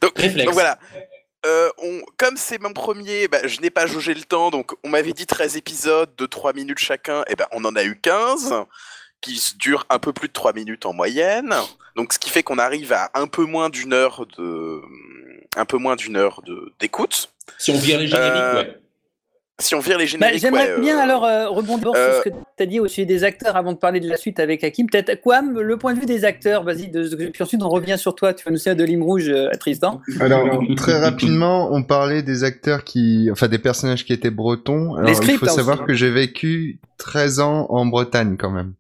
[0.00, 0.12] donc,
[0.52, 0.78] voilà.
[1.46, 4.88] Euh, on, comme c'est mon premier, bah, je n'ai pas jaugé le temps, donc on
[4.88, 8.54] m'avait dit 13 épisodes de 3 minutes chacun, et ben on en a eu 15,
[9.20, 11.54] qui durent un peu plus de 3 minutes en moyenne.
[11.96, 14.80] Donc ce qui fait qu'on arrive à un peu moins d'une heure de
[15.56, 17.30] un peu moins d'une heure de d'écoute.
[17.58, 18.78] Si on vire les génériques, Euh, ouais.
[19.60, 22.22] Si on vire les Bah, génériques, J'aimerais ouais, bien euh, alors euh, rebondir euh, sur
[22.22, 24.38] ce que tu as dit au sujet des acteurs avant de parler de la suite
[24.38, 24.86] avec Hakim.
[24.88, 27.26] Peut-être, Quam, le point de vue des acteurs, vas-y, de...
[27.30, 28.32] puis ensuite on revient sur toi.
[28.34, 30.00] Tu vas nous faire de Lime Rouge euh, à Tristan.
[30.20, 34.94] Alors, très rapidement, on parlait des acteurs qui, enfin, des personnages qui étaient bretons.
[34.94, 35.86] Alors, Les il scripts, faut hein, savoir aussi.
[35.88, 38.74] que j'ai vécu 13 ans en Bretagne, quand même.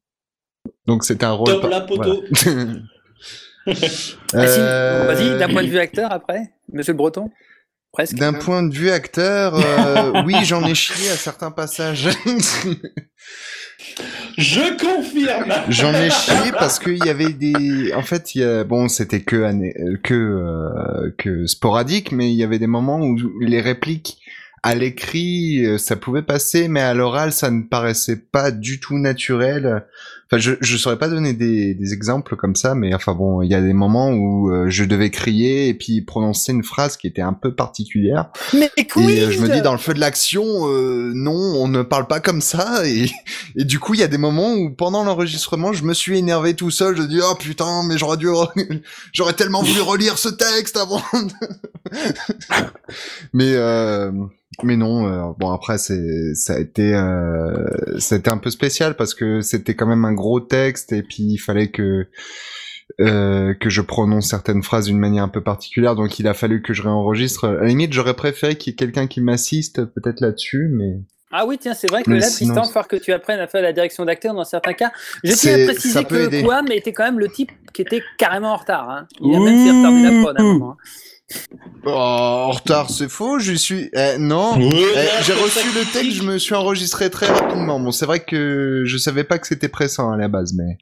[0.86, 1.48] Donc, c'était un rôle.
[1.48, 2.22] Top par- la poteau.
[2.44, 2.64] voilà.
[4.34, 7.30] Euh, Vas-y, d'un point de vue acteur après, Monsieur le Breton
[7.92, 8.14] Presque.
[8.16, 12.08] D'un point de vue acteur, euh, oui, j'en ai chié à certains passages.
[14.36, 15.52] Je confirme.
[15.68, 17.92] J'en ai chié parce qu'il y avait des.
[17.94, 18.64] En fait, il y a...
[18.64, 23.16] bon, c'était que ané- que euh, que sporadique, mais il y avait des moments où
[23.40, 24.18] les répliques
[24.62, 28.98] à l'écrit, euh, ça pouvait passer, mais à l'oral, ça ne paraissait pas du tout
[28.98, 29.84] naturel.
[30.30, 33.50] Enfin, je je saurais pas donner des, des exemples comme ça, mais enfin bon, il
[33.50, 37.06] y a des moments où euh, je devais crier et puis prononcer une phrase qui
[37.06, 38.28] était un peu particulière.
[38.52, 41.66] Mais Et quiz euh, je me dis dans le feu de l'action, euh, non, on
[41.68, 42.86] ne parle pas comme ça.
[42.86, 43.10] Et,
[43.56, 46.54] et du coup, il y a des moments où pendant l'enregistrement, je me suis énervé
[46.54, 46.94] tout seul.
[46.96, 48.82] Je dis oh putain, mais j'aurais dû, re-
[49.14, 51.02] j'aurais tellement voulu relire ce texte avant.
[53.32, 54.10] mais euh,
[54.62, 55.06] mais non.
[55.06, 57.66] euh, bon après, c'est ça a été euh,
[58.10, 61.22] a été un peu spécial parce que c'était quand même un gros texte et puis
[61.24, 62.06] il fallait que
[63.00, 66.62] euh, que je prononce certaines phrases d'une manière un peu particulière, donc il a fallu
[66.62, 67.44] que je réenregistre.
[67.44, 71.46] À la limite, j'aurais préféré qu'il y ait quelqu'un qui m'assiste peut-être là-dessus, mais Ah
[71.46, 73.46] oui, tiens, c'est vrai que Mais là, sinon, Tristan, il falloir que tu apprennes à
[73.46, 74.90] faire la direction d'acteur dans certains cas.
[75.22, 76.42] Je tiens à préciser que aider.
[76.42, 78.88] Quam était quand même le type qui était carrément en retard.
[78.88, 79.06] hein.
[79.20, 80.72] Il a même fait retarder la prod à un moment.
[80.72, 80.76] hein.
[81.84, 83.38] Oh, en retard, c'est faux.
[83.38, 84.54] Je suis eh, non.
[84.58, 87.78] Eh, J'ai je reçu le texte, je me suis enregistré très rapidement.
[87.80, 90.78] Bon, c'est vrai que je savais pas que c'était pressant à la base, mais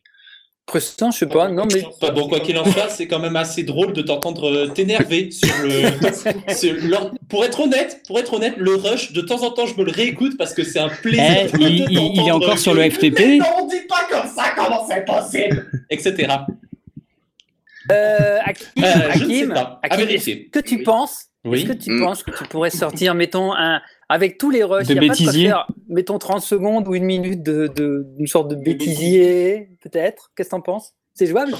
[0.66, 1.48] Prestant, je sais pas.
[1.48, 4.50] Non, mais Enfin, bon, quoi qu'il en soit, c'est quand même assez drôle de t'entendre
[4.50, 6.52] euh, t'énerver sur le.
[6.56, 6.74] sur
[7.28, 9.92] Pour être honnête, pour être honnête, le rush, de temps en temps, je me le
[9.92, 11.48] réécoute parce que c'est un plaisir.
[11.54, 12.82] Eh, de il- est encore sur le.
[12.90, 13.16] FTP.
[13.20, 15.70] Mais non, dis pas comme ça, comment c'est possible?
[15.88, 16.26] Etc.
[17.92, 20.82] euh, Hakim, Euh, Hakim, Hakim, est-ce que tu Oui.
[20.82, 21.60] penses Oui.
[21.60, 22.02] Est-ce que tu Mm.
[22.02, 25.00] penses que tu pourrais sortir, mettons, un, avec tous les rushs, De il y a
[25.00, 28.56] pas de bêtisier faire, mettons 30 secondes ou une minute de, de, d'une sorte de
[28.56, 30.30] bêtisier, peut-être?
[30.36, 30.94] Qu'est-ce que t'en penses?
[31.14, 31.54] C'est jouable?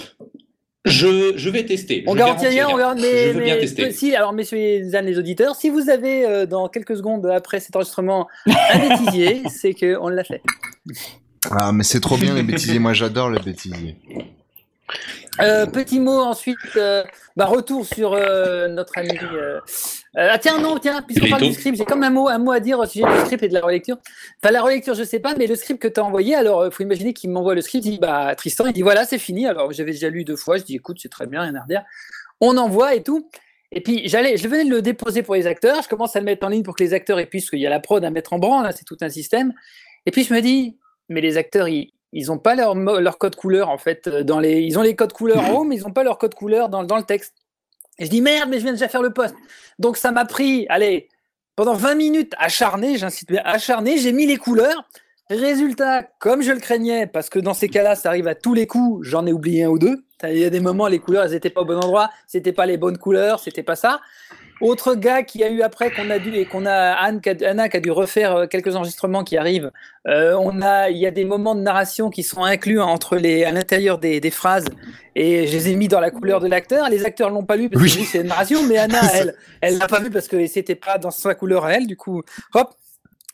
[0.85, 2.05] Je, je vais tester.
[2.07, 3.91] On garantit rien, on garantit, mais, Je veux bien tester.
[3.91, 8.29] si, alors messieurs les auditeurs, si vous avez euh, dans quelques secondes après cet enregistrement
[8.47, 10.43] un bêtisier, c'est que on l'a fait.
[11.51, 12.79] ah, mais c'est trop bien les bêtisiers.
[12.79, 13.97] Moi, j'adore les bêtisiers.
[15.41, 17.05] Euh, petit mot ensuite, euh,
[17.37, 19.11] bah, retour sur euh, notre ami.
[19.35, 19.61] euh,
[20.17, 22.53] euh, ah tiens non tiens puisqu'on parle du script, j'ai comme un mot un mot
[22.53, 23.99] à dire au sujet du script et de la relecture.
[24.43, 26.71] Enfin la relecture je sais pas, mais le script que tu as envoyé, alors euh,
[26.71, 29.47] faut imaginer qu'il m'envoie le script, il dit bah Tristan, il dit voilà c'est fini.
[29.47, 31.85] Alors j'avais déjà lu deux fois, je dis écoute c'est très bien, rien à redire.
[32.41, 33.29] On envoie et tout.
[33.73, 36.25] Et puis j'allais, je venais de le déposer pour les acteurs, je commence à le
[36.25, 38.11] mettre en ligne pour que les acteurs et puissent, qu'il y a la prod à
[38.11, 39.53] mettre en branle, là, c'est tout un système.
[40.07, 43.69] Et puis je me dis, mais les acteurs, ils, ils ont pas leur, code couleur
[43.69, 44.07] en fait.
[44.07, 46.19] euh, Dans les, ils ont les codes couleurs en haut, mais ils ont pas leur
[46.19, 47.35] code couleur dans, dans le texte.
[47.99, 49.35] Et je dis merde, mais je viens déjà faire le poste.
[49.79, 51.09] Donc ça m'a pris, allez,
[51.57, 54.89] pendant 20 minutes acharné, j'insiste bien, acharné, j'ai mis les couleurs.
[55.29, 58.67] Résultat, comme je le craignais, parce que dans ces cas-là, ça arrive à tous les
[58.69, 60.05] coups, j'en ai oublié un ou deux.
[60.23, 62.65] Il y a des moments, les couleurs, elles n'étaient pas au bon endroit, c'était pas
[62.65, 64.01] les bonnes couleurs, c'était pas ça.
[64.63, 67.77] Autre gars qui a eu après qu'on a dû et qu'on a Anne, Anna qui
[67.77, 69.71] a dû refaire euh, quelques enregistrements qui arrivent.
[70.09, 73.45] Euh, on a, il y a des moments de narration qui sont inclus entre les,
[73.45, 74.65] à l'intérieur des, des phrases
[75.15, 76.89] et je les ai mis dans la couleur de l'acteur.
[76.89, 77.97] Les acteurs l'ont pas lu parce Oui.
[77.99, 80.97] que c'est une narration, mais Anna, elle, elle l'a pas vu parce que c'était pas
[80.97, 81.87] dans sa couleur à elle.
[81.87, 82.23] Du coup,
[82.55, 82.71] hop.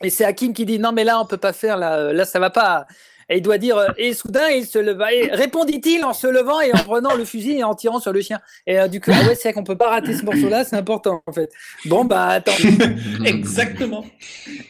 [0.03, 2.25] Et c'est Hakim qui dit non mais là on peut pas faire là, euh, là
[2.25, 2.87] ça va pas.
[3.29, 6.61] Et il doit dire euh, et soudain il se leva et répondit-il en se levant
[6.61, 8.41] et en prenant le fusil et en tirant sur le chien?
[8.67, 10.77] Et euh, du coup ah ouais c'est vrai qu'on peut pas rater ce morceau-là, c'est
[10.77, 11.51] important en fait.
[11.87, 12.53] Bon bah attends.
[13.25, 14.05] Exactement.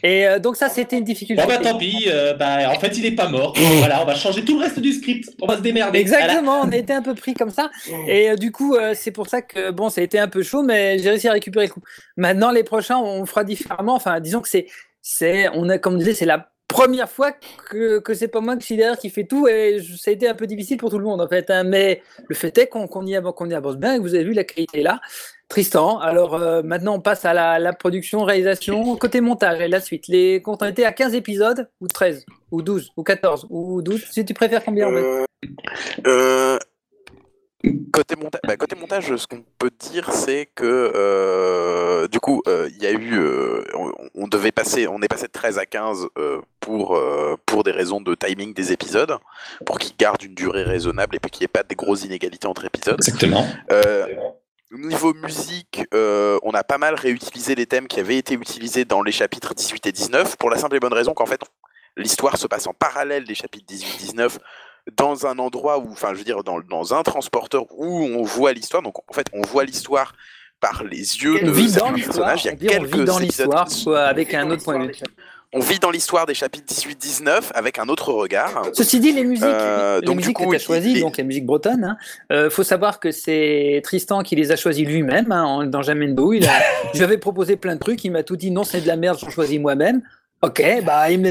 [0.03, 1.41] Et euh, donc ça c'était une difficulté.
[1.41, 3.53] Bon bah tant pis, euh, bah, en fait il est pas mort.
[3.79, 5.29] voilà, on va changer tout le reste du script.
[5.41, 5.99] On va se démerder.
[5.99, 7.69] Exactement, on a été un peu pris comme ça.
[8.07, 10.63] Et euh, du coup, c'est pour ça que bon, ça a été un peu chaud,
[10.63, 11.81] mais j'ai réussi à récupérer le coup.
[12.17, 13.95] Maintenant, les prochains, on fera différemment.
[13.95, 14.67] Enfin, disons que c'est,
[15.01, 17.31] c'est, on a, comme je disais, c'est la première fois
[17.69, 20.33] que, c'est pas moi qui suis derrière qui fait tout, et ça a été un
[20.33, 21.49] peu difficile pour tout le monde en fait.
[21.49, 21.63] hein.
[21.63, 24.81] mais le fait est qu'on y, avance bien, et que vous avez vu la qualité
[24.81, 24.99] là.
[25.49, 29.81] Tristan, alors euh, maintenant on passe à la, la production, réalisation, côté montage et la
[29.81, 30.07] suite.
[30.07, 34.03] Les comptes ont été à 15 épisodes, ou 13, ou 12, ou 14, ou 12,
[34.09, 35.03] si tu préfères combien en fait?
[35.03, 35.25] Euh,
[36.07, 36.57] euh,
[37.91, 42.69] côté, monta- bah, côté montage, ce qu'on peut dire, c'est que euh, du coup, euh,
[42.75, 45.65] il y a eu, euh, on, on devait passer, on est passé de 13 à
[45.65, 46.99] 15 euh, pour
[47.45, 49.17] pour des raisons de timing des épisodes,
[49.65, 52.47] pour qu'ils gardent une durée raisonnable et puis qu'il n'y ait pas des grosses inégalités
[52.47, 52.99] entre épisodes.
[52.99, 53.45] Exactement.
[54.71, 59.03] Niveau musique, euh, on a pas mal réutilisé les thèmes qui avaient été utilisés dans
[59.03, 61.39] les chapitres 18 et 19, pour la simple et bonne raison qu'en fait,
[61.95, 64.39] l'histoire se passe en parallèle des chapitres 18-19,
[64.97, 68.53] dans un endroit où, enfin, je veux dire, dans, dans un transporteur où on voit
[68.53, 68.81] l'histoire.
[68.83, 70.13] Donc, en fait, on voit l'histoire
[70.59, 72.45] par les yeux de certains personnages.
[72.45, 74.87] Il y a dit on quelques vit dans l'histoire, soit avec un autre point de
[74.87, 74.93] vue.
[75.53, 78.63] on vit dans l'histoire des chapitres 18-19 avec un autre regard.
[78.73, 81.01] Ceci dit, les musiques, Euh, les donc, du musiques coup, que tu as choisies, les-
[81.01, 81.97] donc les musiques bretonnes, hein,
[82.31, 85.81] euh, faut savoir que c'est Tristan qui les a choisies lui-même hein, dans
[86.15, 86.33] Beau.
[86.33, 86.51] Il a,
[86.93, 88.95] je lui avais proposé plein de trucs, il m'a tout dit non, c'est de la
[88.95, 90.01] merde, j'en choisis moi-même.
[90.41, 91.29] Ok, bah il me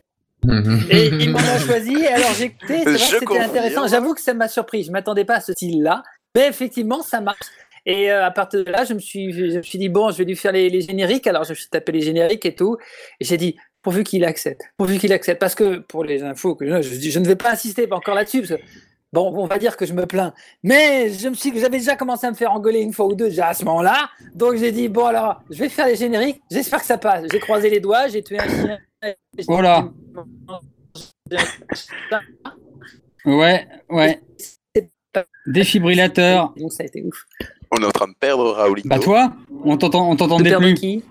[0.90, 1.95] et il m'en a choisi.
[1.95, 3.86] Et alors j'ai écouté, c'est vrai que Je c'était intéressant.
[3.86, 4.82] J'avoue que ça m'a surpris.
[4.84, 6.03] Je m'attendais pas à ce style-là,
[6.36, 7.47] mais effectivement, ça marche.
[7.84, 10.18] Et euh, à partir de là, je me suis, je me suis dit bon, je
[10.18, 11.26] vais lui faire les, les génériques.
[11.26, 12.76] Alors je me suis tapé les génériques et tout.
[13.20, 16.64] Et j'ai dit pourvu qu'il accepte, pourvu qu'il accepte, parce que pour les infos que
[16.64, 18.66] je, je, dis- je ne vais pas insister encore là-dessus, parce que
[19.12, 20.32] bon, on va dire que je me plains.
[20.62, 23.28] Mais je me suis, j'avais déjà commencé à me faire engueuler une fois ou deux
[23.30, 24.09] déjà à ce moment-là.
[24.36, 26.40] Donc j'ai dit bon alors, je vais faire les génériques.
[26.53, 27.24] J'espère que ça passe.
[27.32, 28.78] J'ai croisé les doigts, j'ai tué un chien.
[29.48, 29.88] Voilà.
[33.24, 34.20] Ouais, ouais.
[35.46, 36.53] Défibrillateur.
[36.57, 37.24] Donc ça a été ouf.
[37.70, 38.88] On est en train de perdre Raoulito.
[38.88, 39.32] Bah toi,
[39.64, 40.74] on t'entend, on t'entendait plus.
[40.74, 41.05] qui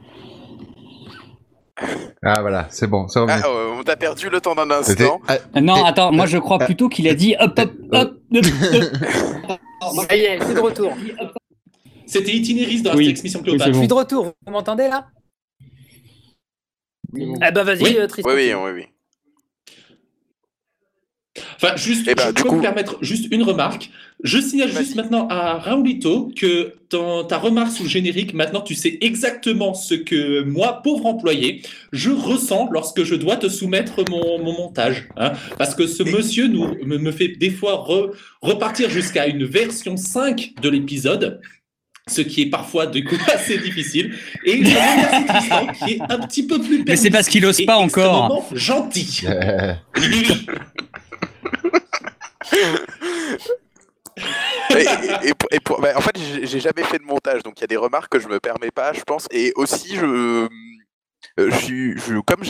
[2.24, 5.20] Ah voilà, c'est bon, Ah, euh, on t'a perdu le temps d'un instant.
[5.28, 8.14] ah, Euh, Non, attends, moi je crois plutôt qu'il a dit hop, hop, hop.
[8.34, 8.46] hop,
[9.50, 9.60] hop.
[10.08, 10.94] Ça y est, je suis de retour.
[12.06, 13.06] C'était Itinéris dans Oui.
[13.12, 13.66] Astérix Mission Oui, Cléopâtre.
[13.66, 13.80] c'est Je bon.
[13.82, 14.34] suis de retour.
[14.46, 15.08] Vous m'entendez là?
[17.16, 17.96] Eh ben vas-y, Oui.
[17.98, 18.30] euh, Tristan.
[18.34, 18.86] Oui, oui, oui, oui.
[21.56, 23.90] Enfin, juste, Eh ben, je du peux coup- me permettre juste une remarque.
[24.24, 28.76] Je signale juste maintenant à Raoulito que dans ta remarque sous le générique, maintenant tu
[28.76, 31.62] sais exactement ce que moi, pauvre employé,
[31.94, 35.08] je ressens lorsque je dois te soumettre mon, mon montage.
[35.16, 35.32] hein.
[35.58, 39.96] parce que ce monsieur nous, me, me fait des fois re- repartir jusqu'à une version
[39.96, 41.40] 5 de l'épisode.
[42.12, 44.16] Ce qui est parfois du coup assez difficile.
[44.46, 47.58] Et je remercie Tristan qui est un petit peu plus Mais c'est parce qu'il ose
[47.58, 48.46] permissif pas encore.
[48.54, 49.22] gentil.
[49.28, 49.74] euh,
[54.72, 56.12] Et, et- et pour- bah, en fait,
[56.46, 58.72] j'ai- jamais fait de montage, donc il y a des remarques que je me permets
[58.72, 59.28] pas, je pense.
[59.32, 60.48] Et aussi, je, euh,
[61.38, 62.44] je comme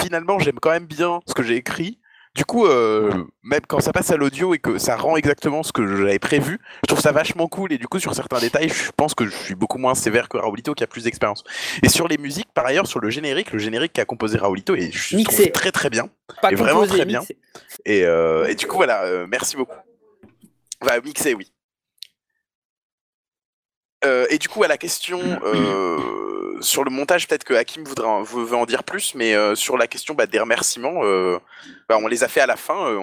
[0.00, 1.98] finalement, j'aime quand même bien ce que j'ai écrit.
[2.38, 5.72] Du coup, euh, même quand ça passe à l'audio et que ça rend exactement ce
[5.72, 7.72] que j'avais prévu, je trouve ça vachement cool.
[7.72, 10.36] Et du coup, sur certains détails, je pense que je suis beaucoup moins sévère que
[10.36, 11.42] Raoulito qui a plus d'expérience.
[11.82, 14.92] Et sur les musiques, par ailleurs, sur le générique, le générique qu'a composé Raoulito est
[14.92, 15.50] je Mixé.
[15.50, 16.10] trouve très très bien.
[16.40, 17.18] Pas Et vraiment très bien.
[17.18, 17.36] mixé.
[17.84, 19.74] Et, euh, et du coup, voilà, euh, merci beaucoup.
[20.80, 21.52] Va mixer, oui.
[24.30, 25.18] Et du coup, à la question
[26.60, 29.86] sur le montage, peut-être que Hakim voudra veut, en dire plus, mais euh, sur la
[29.86, 31.38] question bah, des remerciements, euh,
[31.88, 32.98] bah, on les a fait à la fin.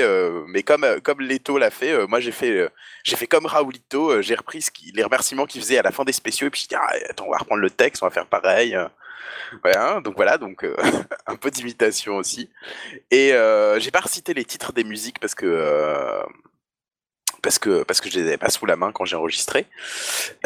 [0.00, 2.70] euh, mais comme comme Leto l'a fait, moi j'ai fait
[3.26, 4.64] comme Raoulito, j'ai repris
[4.94, 7.26] les remerciements qu'il faisait à la fin des spéciaux, et puis j'ai dit ah, attends,
[7.28, 8.76] on va reprendre le texte, on va faire pareil.
[9.76, 10.66] hein, donc voilà, donc
[11.26, 12.50] un peu d'imitation aussi.
[13.10, 13.32] Et
[13.78, 16.24] j'ai pas recité les titres des musiques parce que
[17.42, 19.66] parce que parce que je les avais pas sous la main quand j'ai enregistré.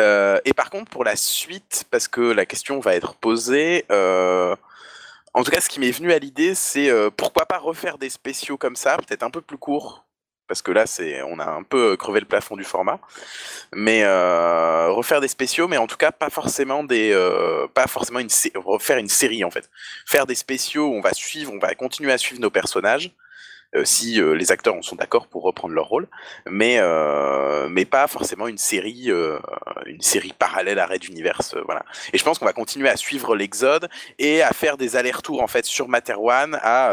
[0.01, 3.85] Euh, et par contre pour la suite, parce que la question va être posée.
[3.93, 4.57] euh,
[5.35, 8.09] en tout cas, ce qui m'est venu à l'idée, c'est euh, pourquoi pas refaire des
[8.09, 10.07] spéciaux comme ça, peut-être un peu plus courts,
[10.49, 12.99] parce que là, c'est on a un peu crevé le plafond du format.
[13.75, 14.07] Mais
[14.89, 17.13] refaire des spéciaux, mais en tout cas pas forcément des,
[17.75, 19.69] pas forcément une refaire une série en fait.
[20.07, 23.11] Faire des spéciaux, où on va suivre, on va continuer à suivre nos personnages.
[23.75, 26.09] Euh, si euh, les acteurs en sont d'accord pour reprendre leur rôle,
[26.49, 29.11] mais euh, mais pas forcément une série
[29.87, 31.85] une série parallèle à Red Universe, voilà.
[32.13, 33.89] Et je pense qu'on va continuer à suivre l'Exode
[34.19, 36.93] et à faire des allers-retours en fait sur Materwan à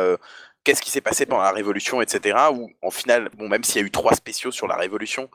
[0.64, 2.38] qu'est-ce qui s'est passé pendant la Révolution, etc.
[2.52, 5.30] Où en final, bon, même s'il y a eu trois spéciaux sur la Révolution,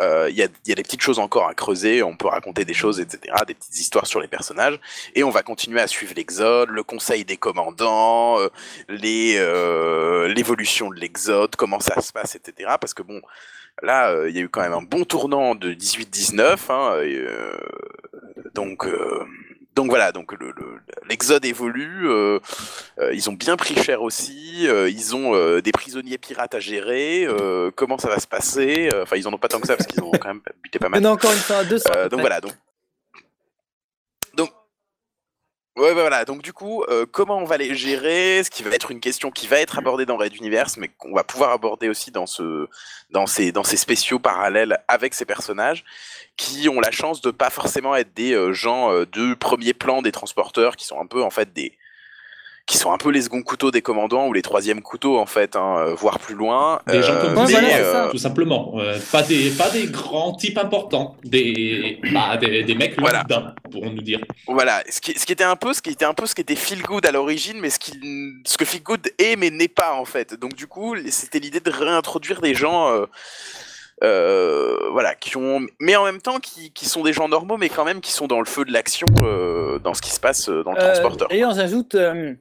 [0.00, 2.64] euh, il y, a, y a des petites choses encore à creuser, on peut raconter
[2.64, 4.78] des choses, etc., des petites histoires sur les personnages,
[5.14, 8.48] et on va continuer à suivre l'Exode, le Conseil des commandants, euh,
[8.88, 12.74] les euh, l'évolution de l'Exode, comment ça se passe, etc.
[12.80, 13.20] Parce que bon,
[13.82, 17.56] là, euh, il y a eu quand même un bon tournant de 18-19, hein, euh,
[18.54, 18.86] donc...
[19.78, 22.40] donc voilà, donc le- le- l'Exode évolue, euh,
[22.98, 26.58] euh, ils ont bien pris cher aussi, euh, ils ont euh, des prisonniers pirates à
[26.58, 29.68] gérer, euh, comment ça va se passer euh, Enfin, ils en ont pas tant que
[29.68, 31.02] ça parce qu'ils ont quand même buté pas Mais mal.
[31.04, 31.88] non, encore une fois, 200.
[31.94, 32.40] Euh, donc voilà.
[32.40, 32.50] Donc.
[35.78, 36.24] Ouais, ouais, voilà.
[36.24, 38.42] Donc du coup, euh, comment on va les gérer?
[38.42, 41.14] Ce qui va être une question qui va être abordée dans Red Universe, mais qu'on
[41.14, 42.66] va pouvoir aborder aussi dans ce,
[43.24, 45.84] ces spéciaux parallèles avec ces personnages,
[46.36, 50.02] qui ont la chance de pas forcément être des euh, gens euh, de premier plan
[50.02, 51.78] des transporteurs, qui sont un peu en fait des,
[52.68, 55.56] qui sont un peu les seconds couteaux des commandants ou les troisièmes couteaux en fait,
[55.56, 56.80] hein, euh, voire plus loin.
[56.86, 58.08] Des gens comme voilà, mais, c'est euh, ça.
[58.10, 58.74] tout simplement.
[58.76, 63.20] Euh, pas, des, pas des grands types importants, des, bah, des, des mecs Voilà.
[63.20, 64.20] lambda, pour nous dire.
[64.46, 66.42] Voilà, ce qui, ce qui était un peu, ce qui était un peu, ce qui
[66.42, 67.98] était feel good à l'origine, mais ce qui,
[68.44, 70.34] ce que feel good est mais n'est pas en fait.
[70.38, 73.06] Donc du coup, c'était l'idée de réintroduire des gens, euh,
[74.04, 77.70] euh, voilà, qui ont, mais en même temps qui, qui sont des gens normaux, mais
[77.70, 80.50] quand même qui sont dans le feu de l'action, euh, dans ce qui se passe
[80.50, 81.28] euh, dans le Euh, transporteur.
[81.28, 82.34] D'ailleurs, j'ajoute, euh,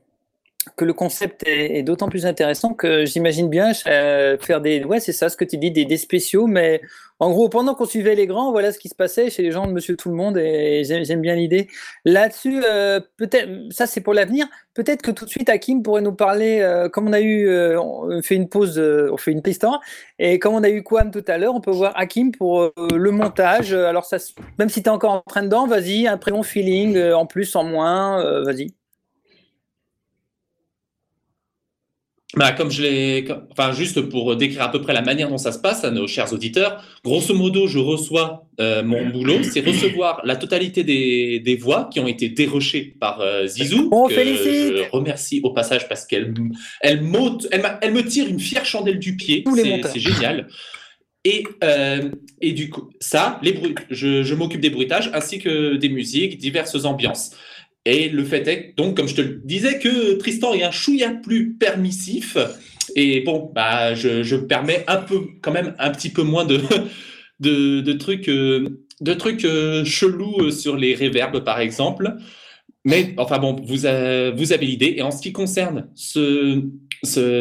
[0.78, 4.84] que le concept est, d'autant plus intéressant que j'imagine bien euh, faire des.
[4.84, 6.82] Ouais, c'est ça ce que tu dis, des, des spéciaux, mais
[7.20, 9.66] en gros, pendant qu'on suivait les grands, voilà ce qui se passait chez les gens
[9.66, 11.68] de Monsieur Tout le Monde, et j'aime bien l'idée.
[12.06, 14.46] Là-dessus, euh, peut-être, ça c'est pour l'avenir.
[14.76, 18.22] Peut-être que tout de suite, Hakim pourrait nous parler, euh, comme on a eu, on
[18.22, 19.80] fait une pause, on fait une piste en,
[20.20, 23.10] et comme on a eu Quam tout à l'heure, on peut voir Hakim pour le
[23.10, 23.74] montage.
[23.74, 24.18] Alors ça,
[24.60, 27.64] même si tu es encore en train dedans, vas-y, un bon feeling, en plus, en
[27.64, 28.77] moins, vas-y.
[32.38, 35.52] Bah, comme je l'ai, enfin, juste pour décrire à peu près la manière dont ça
[35.52, 40.22] se passe à nos chers auditeurs, grosso modo, je reçois euh, mon boulot, c'est recevoir
[40.24, 44.78] la totalité des, des voix qui ont été dérochées par euh, Zizou, On que félicite.
[44.78, 46.34] je remercie au passage parce qu'elle
[46.82, 47.02] elle,
[47.52, 49.44] elle, elle me tire une fière chandelle du pied,
[49.92, 50.48] c'est génial.
[51.26, 52.10] Et, euh,
[52.40, 56.38] et du coup, ça, les bruits, je, je m'occupe des bruitages ainsi que des musiques,
[56.38, 57.32] diverses ambiances.
[57.90, 61.12] Et le fait est, donc, comme je te le disais, que Tristan est un chouïa
[61.24, 62.38] plus permissif.
[62.98, 66.44] Et bon, bah, je, je me permets un peu, quand même, un petit peu moins
[66.44, 66.60] de,
[67.40, 68.68] de, de trucs, euh,
[69.18, 72.14] trucs euh, chelous euh, sur les réverbes, par exemple.
[72.84, 74.96] Mais enfin bon, vous, a- vous avez l'idée.
[74.98, 76.62] Et en ce qui concerne ce,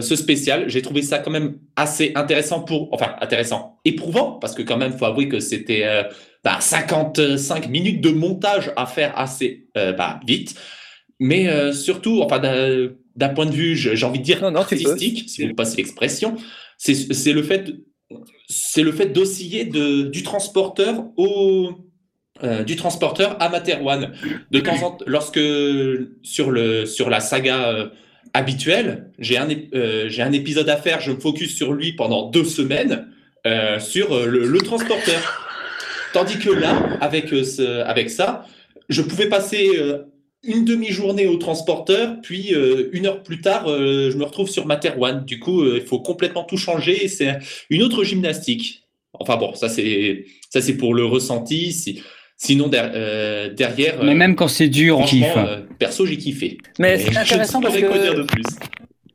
[0.00, 4.76] spécial, j'ai trouvé ça quand même assez intéressant pour, enfin intéressant, éprouvant, parce que quand
[4.76, 5.84] même, faut avouer que c'était
[6.46, 10.54] bah, 55 minutes de montage à faire assez euh, bah, vite.
[11.18, 12.38] Mais euh, surtout, enfin
[13.16, 15.78] d'un point de vue, j'ai envie de dire Non, non, artistique, si vous me passez
[15.78, 16.36] l'expression,
[16.78, 17.72] c'est le fait,
[18.48, 21.72] c'est le fait d'osciller du transporteur au
[22.44, 24.12] euh, du transporteur à Materwan.
[24.52, 25.40] De temps en temps, lorsque
[26.22, 27.88] sur, le, sur la saga euh,
[28.34, 31.94] habituelle, j'ai un, ép- euh, j'ai un épisode à faire, je me focus sur lui
[31.94, 33.08] pendant deux semaines
[33.80, 35.45] sur le, le transporteur.
[36.16, 38.46] Tandis que là, avec, euh, ce- avec ça,
[38.88, 39.98] je pouvais passer euh,
[40.42, 44.64] une demi-journée au transporteur, puis euh, une heure plus tard, euh, je me retrouve sur
[44.64, 45.24] Materwan.
[45.26, 47.38] Du coup, euh, il faut complètement tout changer et c'est
[47.68, 48.84] une autre gymnastique.
[49.12, 51.72] Enfin bon, ça c'est ça c'est pour le ressenti.
[51.72, 52.02] Si-
[52.38, 55.24] sinon der- euh, derrière, Mais même quand c'est dur, on kiffe.
[55.36, 56.58] euh, perso j'ai kiffé.
[56.78, 58.18] Mais c'est intéressant parce saurais quoi dire que.
[58.18, 58.42] de plus.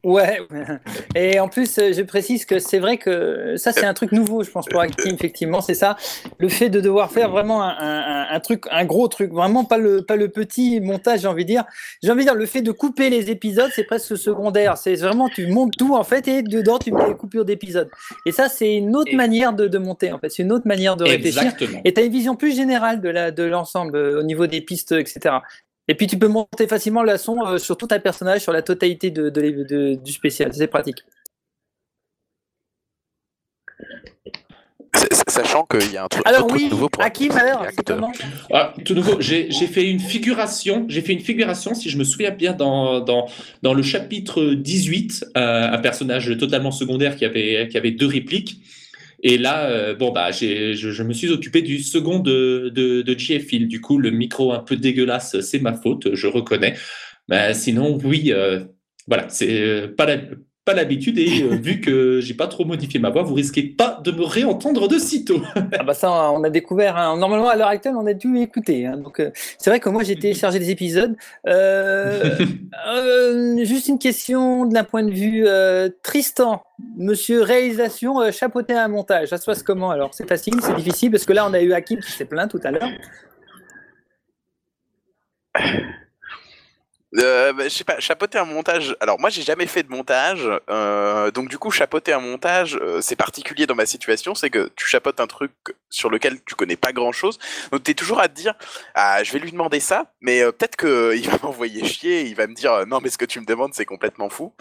[0.04, 0.40] Ouais,
[1.16, 4.44] et en plus, euh, je précise que c'est vrai que ça, c'est un truc nouveau,
[4.44, 5.96] je pense, pour Actim, effectivement, c'est ça.
[6.40, 9.78] Le fait de devoir faire vraiment un, un- un truc, un gros truc, vraiment pas
[9.78, 11.66] le, pas le petit montage, j'ai envie de dire.
[12.02, 14.76] J'ai envie de dire, le fait de couper les épisodes, c'est presque secondaire.
[14.78, 17.90] C'est vraiment, tu montes tout, en fait, et dedans, tu mets les coupures d'épisodes.
[18.26, 20.30] Et ça, c'est une autre Et- manière de, de monter, en fait.
[20.30, 21.44] C'est une autre manière de réfléchir.
[21.44, 21.80] Exactement.
[21.86, 24.62] Et tu as une vision plus générale de la de l'ensemble euh, au niveau des
[24.62, 25.36] pistes, etc.
[25.88, 28.62] Et puis tu peux monter facilement le son euh, sur tout un personnage, sur la
[28.62, 30.54] totalité de, de l'é- de- du spécial.
[30.54, 31.04] C'est pratique.
[35.28, 37.66] Sachant qu'il y a un truc, Alors un truc oui, nouveau pour Hakim, alors,
[38.52, 42.04] Ah, tout nouveau, j'ai j'ai fait une figuration, j'ai fait une figuration, si je me
[42.04, 43.28] souviens bien, dans, dans,
[43.62, 48.62] dans le chapitre 18, euh, un personnage totalement secondaire qui avait, qui avait deux répliques.
[49.24, 53.02] Et là, euh, bon, bah, je, je me suis occupé du second de, de.
[53.68, 56.76] Du coup, le micro un peu dégueulasse, c'est ma faute, je reconnais.
[57.30, 58.66] Mais sinon, oui, euh,
[59.08, 60.22] voilà, c'est euh, pas la-
[60.66, 61.18] pas l'habitude.
[61.18, 64.24] Et euh, vu que j'ai pas trop modifié ma voix, vous risquez pas de me
[64.24, 65.42] réentendre de sitôt.
[65.80, 66.98] Ah bah ça, on a découvert.
[66.98, 67.18] hein.
[67.18, 68.86] Normalement, à l'heure actuelle, on a dû écouter.
[68.86, 68.98] hein.
[68.98, 71.16] Donc, euh, c'est vrai que moi, j'ai téléchargé des épisodes.
[71.48, 72.38] Euh,
[72.88, 76.62] euh, juste une question d'un point de vue euh, Tristan,
[76.98, 79.30] Monsieur réalisation, euh, chapeauter un montage.
[79.30, 80.14] Ça se passe comment alors?
[80.14, 82.60] C'est facile, c'est difficile parce que là, on a eu Hakim qui s'est plaint tout
[82.64, 82.90] à l'heure.
[87.18, 88.96] Euh, bah, je sais pas, chapeauter un montage.
[89.02, 93.02] Alors moi j'ai jamais fait de montage, euh, donc du coup chapeauter un montage, euh,
[93.02, 95.52] c'est particulier dans ma situation, c'est que tu chapeautes un truc
[95.90, 97.38] sur lequel tu connais pas grand chose,
[97.72, 98.54] donc t'es toujours à te dire
[98.96, 102.36] ah je vais lui demander ça, mais euh, peut-être que il va m'envoyer chier, il
[102.36, 104.54] va me dire non mais ce que tu me demandes c'est complètement fou.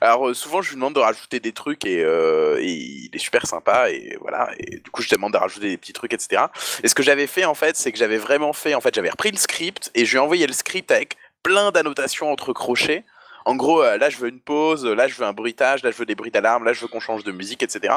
[0.00, 3.18] Alors euh, souvent je lui demande de rajouter des trucs et, euh, et il est
[3.18, 6.44] super sympa et voilà et du coup je demande de rajouter des petits trucs etc.
[6.82, 9.10] Et ce que j'avais fait en fait c'est que j'avais vraiment fait en fait j'avais
[9.10, 13.04] repris le script et je lui ai envoyé le script avec plein d'annotations entre crochets.
[13.44, 15.96] En gros, euh, là je veux une pause, là je veux un bruitage, là je
[15.96, 17.94] veux des bruits d'alarme, là je veux qu'on change de musique, etc.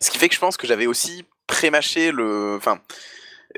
[0.00, 2.56] Ce qui fait que je pense que j'avais aussi prémâché le.
[2.56, 2.80] Enfin,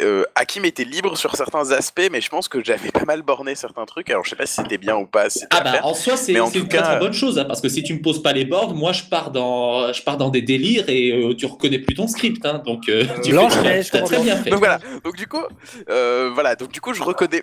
[0.01, 3.55] euh, Hakim était libre sur certains aspects, mais je pense que j'avais pas mal borné
[3.55, 4.11] certains trucs.
[4.11, 5.29] Alors je sais pas si c'était bien ou pas.
[5.29, 5.87] si Ah bah faire.
[5.87, 8.01] en soi c'est une très cas, très bonne chose hein, parce que si tu me
[8.01, 11.35] poses pas les boards, moi je pars dans je pars dans des délires et euh,
[11.35, 14.51] tu reconnais plus ton script hein, donc euh, tu fais très, bien fait.
[14.51, 14.79] Donc voilà.
[15.05, 15.43] Donc du coup,
[15.91, 16.55] euh, voilà.
[16.55, 17.43] Donc du coup, je reconnais.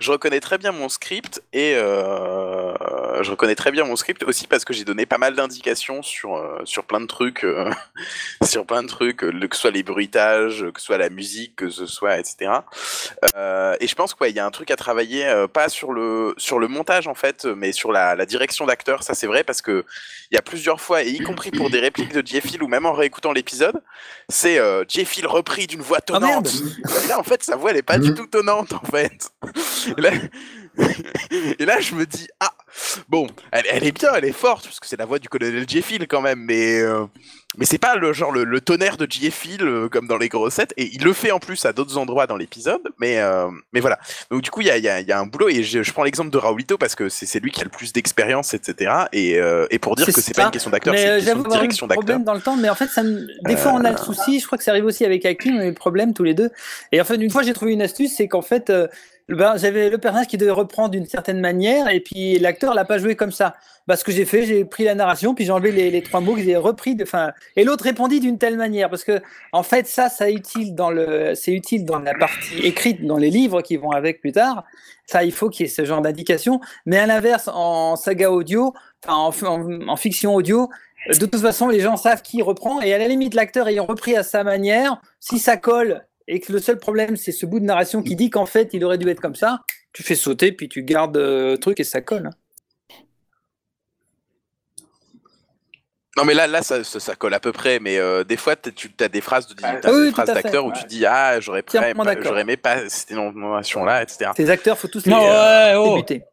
[0.00, 2.72] Je reconnais très bien mon script et, euh,
[3.22, 6.36] je reconnais très bien mon script aussi parce que j'ai donné pas mal d'indications sur
[6.36, 7.68] euh, sur plein de trucs, euh,
[8.44, 11.56] sur plein de trucs, euh, que ce soit les bruitages, que ce soit la musique,
[11.56, 12.52] que ce soit etc.
[13.34, 16.32] Euh, et je pense qu'il y a un truc à travailler, euh, pas sur le
[16.36, 19.02] sur le montage en fait, mais sur la, la direction d'acteur.
[19.02, 19.84] Ça c'est vrai parce que
[20.30, 22.86] il y a plusieurs fois, et y compris pour des répliques de Jeffil ou même
[22.86, 23.82] en réécoutant l'épisode,
[24.28, 26.52] c'est euh, Jeffil repris d'une voix merde tonnante.
[27.08, 29.30] là en fait sa voix elle est pas du tout tonnante en fait.
[29.96, 30.10] Et là,
[31.58, 32.52] et là, je me dis, ah,
[33.08, 35.68] bon, elle, elle est bien, elle est forte, parce que c'est la voix du colonel
[35.68, 37.04] Jeffil quand même, mais, euh,
[37.56, 40.72] mais c'est pas le genre le, le tonnerre de Jeffil euh, comme dans les grossettes,
[40.76, 43.98] et il le fait en plus à d'autres endroits dans l'épisode, mais, euh, mais voilà.
[44.30, 45.92] Donc du coup, il y a, y, a, y a un boulot, et je, je
[45.92, 48.92] prends l'exemple de Raulito parce que c'est lui qui a le plus d'expérience, etc.
[49.12, 51.48] Et, euh, et pour dire que c'est pas une question d'acteur, c'est une question de
[51.48, 52.04] direction d'acteur.
[52.04, 53.26] problème dans le temps, mais en fait, ça me...
[53.46, 54.38] des fois on a le souci.
[54.40, 56.34] Je crois que ça arrive aussi avec Hakim, on a eu le problème tous les
[56.34, 56.50] deux.
[56.92, 58.70] Et en fait, une fois j'ai trouvé une astuce, c'est qu'en fait,
[59.28, 62.98] ben, j'avais le personnage qui devait reprendre d'une certaine manière, et puis l'acteur l'a pas
[62.98, 63.54] joué comme ça.
[63.86, 66.34] Bah, ce que j'ai fait, j'ai pris la narration, puis j'ai enlevé les, trois mots
[66.34, 66.94] que j'ai repris.
[66.94, 69.20] De, fin, et l'autre répondit d'une telle manière, parce que
[69.52, 73.18] en fait, ça, ça est utile dans le, c'est utile dans la partie écrite, dans
[73.18, 74.64] les livres qui vont avec plus tard.
[75.06, 76.60] Ça, il faut qu'il y ait ce genre d'indication.
[76.86, 78.74] Mais à l'inverse, en saga audio,
[79.06, 80.70] en, en fiction audio,
[81.08, 84.16] de toute façon, les gens savent qui reprend, et à la limite, l'acteur ayant repris
[84.16, 87.64] à sa manière, si ça colle et que le seul problème c'est ce bout de
[87.64, 89.60] narration qui dit qu'en fait il aurait dû être comme ça,
[89.92, 92.26] tu fais sauter puis tu gardes euh, le truc et ça colle.
[92.26, 92.30] hein.
[96.16, 98.56] Non mais là, là ça, ça, ça colle à peu près, mais euh, des fois
[98.56, 100.42] tu as des phrases de Ah oui, des tout phrases à fait.
[100.42, 101.62] d'acteurs où tu dis ah j'aurais
[102.22, 104.32] j'aurais aimé pas cette inondation là, etc.
[104.36, 105.94] Ces acteurs, faut tous les Non, euh, ouais, oh.
[105.94, 106.24] débuter.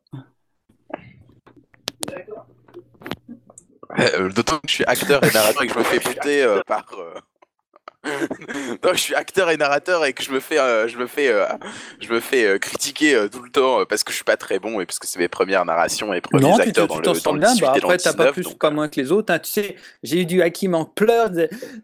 [3.99, 6.61] Euh, D'autant que je suis acteur et narrateur et que je me fais buter euh,
[6.67, 6.85] par.
[8.83, 11.29] Donc je suis acteur et narrateur et que je me fais, euh, je me fais,
[11.29, 11.45] euh,
[11.99, 14.59] je me fais euh, critiquer euh, tout le temps parce que je suis pas très
[14.59, 16.95] bon et parce que c'est mes premières narrations et premiers Non, tu te- acteurs dans
[16.95, 17.51] tu le, t'en dans le bien.
[17.53, 19.33] 18 Bah, et dans après, t'as pas 19, plus donc, pas moins que les autres.
[19.33, 19.39] hein.
[19.39, 21.29] Tu sais, j'ai eu du Hakim en pleurs.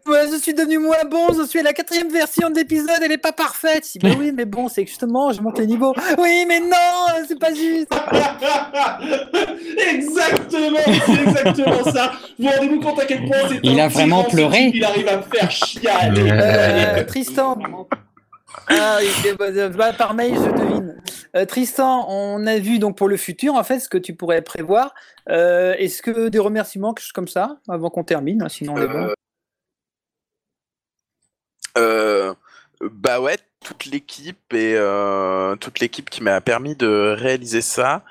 [0.06, 1.28] Ouais, je suis devenu moins bon.
[1.36, 2.90] Je suis à la quatrième version de l'épisode.
[3.02, 3.84] Elle est pas parfaite.
[3.86, 5.94] Je dis, bah oui, mais bon, c'est que justement, je monte le niveau.
[6.18, 7.88] Oui, mais non, c'est pas juste.
[9.90, 12.12] exactement, c'est exactement ça.
[12.38, 15.16] Vous vous rendez-vous compte à quel point c'est Il a vraiment pleuré Il arrive à
[15.18, 16.11] me faire chialer.
[16.18, 17.58] Euh, Tristan.
[18.68, 18.98] Ah,
[19.38, 21.02] bah, bah, par mail, je devine.
[21.36, 24.42] Euh, Tristan, on a vu donc pour le futur, en fait, ce que tu pourrais
[24.42, 24.94] prévoir.
[25.28, 28.82] Euh, Est-ce que des remerciements, quelque chose comme ça, avant qu'on termine, hein, sinon on
[28.82, 29.08] est bon.
[29.08, 29.14] Euh,
[31.78, 32.34] euh,
[32.82, 38.02] bah ouais, toute l'équipe et euh, toute l'équipe qui m'a permis de réaliser ça.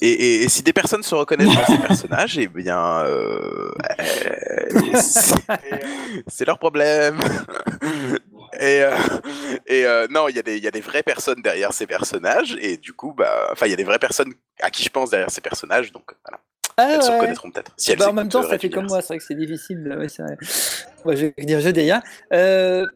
[0.00, 5.00] Et, et- et si des personnes se reconnaissent dans ces personnages, eh bien, euh, euh,
[6.28, 7.18] c'est- leur problème.
[8.60, 8.90] Et, euh,
[9.66, 11.86] et euh, non, il y, a des- il y a des vraies personnes derrière ces
[11.86, 14.90] personnages, et du coup, bah, enfin, il y a des vraies personnes à qui je
[14.90, 16.38] pense derrière ces personnages, donc voilà,
[16.76, 17.72] Ah, elles se reconnaîtront peut-être.
[17.78, 19.96] Si Bah, en même temps, ça fait comme moi, c'est vrai que c'est difficile.
[19.98, 20.36] ouais, c'est vrai.
[21.06, 22.02] Ouais, je vais dire je déjà.
[22.34, 22.86] Euh,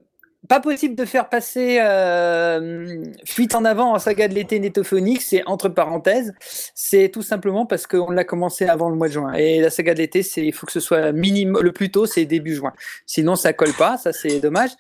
[0.49, 5.43] pas possible de faire passer euh, Fuite en avant en saga de l'été Netophonique, c'est
[5.47, 6.33] entre parenthèses.
[6.75, 9.33] C'est tout simplement parce qu'on l'a commencé avant le mois de juin.
[9.35, 12.25] Et la saga de l'été, il faut que ce soit minimum, le plus tôt, c'est
[12.25, 12.73] début juin.
[13.07, 14.71] Sinon, ça colle pas, ça c'est dommage.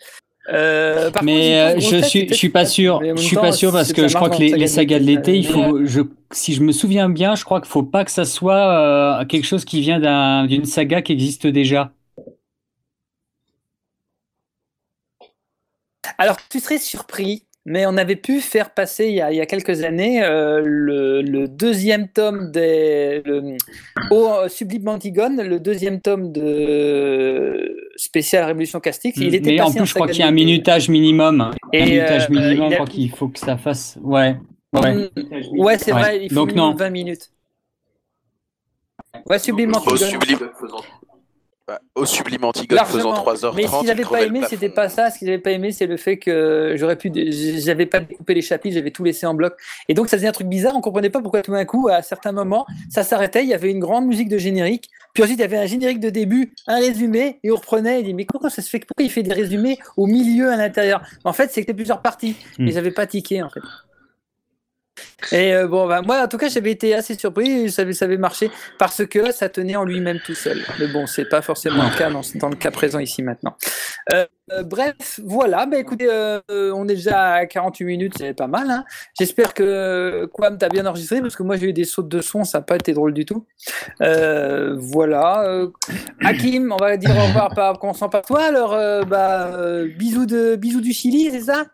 [0.52, 1.32] Euh, par Mais
[1.74, 3.02] contre, euh, je grosse suis, je suis pas sûr.
[3.16, 4.98] Je suis temps, pas sûr parce que je crois que les, saga les de sagas
[5.00, 8.04] de l'été, il faut, je, si je me souviens bien, je crois qu'il faut pas
[8.04, 8.54] que ça soit
[9.20, 11.90] euh, quelque chose qui vient d'un- d'une saga qui existe déjà.
[16.18, 19.40] Alors, tu serais surpris, mais on avait pu faire passer il y a, il y
[19.40, 23.22] a quelques années euh, le, le deuxième tome des.
[23.24, 23.56] Le,
[24.10, 29.16] au Sublime Antigone, le deuxième tome de spécial Révolution Castique.
[29.16, 31.40] Il était Mais en plus, je crois qu'il y a un minutage minimum.
[31.40, 33.98] un Et, minutage euh, minimum, il je crois qu'il faut que ça fasse.
[34.02, 34.36] Ouais.
[34.72, 34.94] Ouais.
[34.94, 35.08] Mm,
[35.58, 36.00] Ouais, c'est Ouais.
[36.00, 36.76] vrai, il faut Donc, minimum non.
[36.76, 37.30] 20 minutes.
[39.28, 39.96] Ouais, Sublime Antigone.
[39.98, 40.38] sublime,
[41.66, 43.34] bah, au sublime Antigone faisant Largement.
[43.34, 43.56] 3h30.
[43.56, 45.10] Mais ce qu'ils il n'avaient pas aimé, c'était pas ça.
[45.10, 47.10] Ce qu'ils n'avaient pas aimé, c'est le fait que j'aurais pu,
[47.58, 49.54] j'avais pas découpé les chapitres, j'avais tout laissé en bloc.
[49.88, 50.76] Et donc, ça faisait un truc bizarre.
[50.76, 53.42] On comprenait pas pourquoi tout d'un coup, à certains moments, ça s'arrêtait.
[53.42, 54.90] Il y avait une grande musique de générique.
[55.12, 58.00] Puis ensuite, il y avait un générique de début, un résumé, et on reprenait.
[58.00, 58.78] Il dit, mais pourquoi ça se fait?
[58.78, 61.02] Pourquoi il fait des résumés au milieu, à l'intérieur?
[61.24, 62.36] En fait, c'était plusieurs parties.
[62.58, 62.68] Hmm.
[62.68, 63.60] Et j'avais pas tiqué, en fait.
[65.32, 67.70] Et euh, bon, bah, moi, en tout cas, j'avais été assez surpris.
[67.70, 70.62] Ça avait, marché parce que ça tenait en lui-même tout seul.
[70.78, 73.56] Mais bon, c'est pas forcément le cas dans, dans le cas présent ici maintenant.
[74.12, 75.66] Euh, euh, bref, voilà.
[75.66, 76.08] Bah, écoutez,
[76.48, 78.70] on est déjà à 48 minutes, c'est pas mal.
[78.70, 78.84] hein.
[79.18, 82.44] J'espère que Quam t'as bien enregistré parce que moi j'ai eu des sautes de son,
[82.44, 83.44] ça n'a pas été drôle du tout.
[84.00, 85.66] Voilà.
[86.22, 88.44] Hakim, on va dire au revoir par commençant par toi.
[88.44, 88.76] Alors,
[89.06, 89.50] bah,
[89.96, 91.64] bisous de bisous du Chili, c'est ça?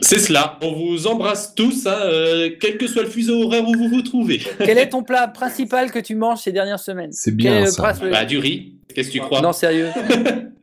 [0.00, 0.58] C'est cela.
[0.62, 4.02] On vous embrasse tous, hein, euh, quel que soit le fuseau horaire où vous vous
[4.02, 4.40] trouvez.
[4.58, 7.12] Quel est ton plat principal que tu manges ces dernières semaines?
[7.12, 7.92] C'est bien ça.
[8.10, 8.74] Bah, du riz.
[8.94, 9.40] Qu'est-ce que tu crois?
[9.40, 9.88] Non, sérieux.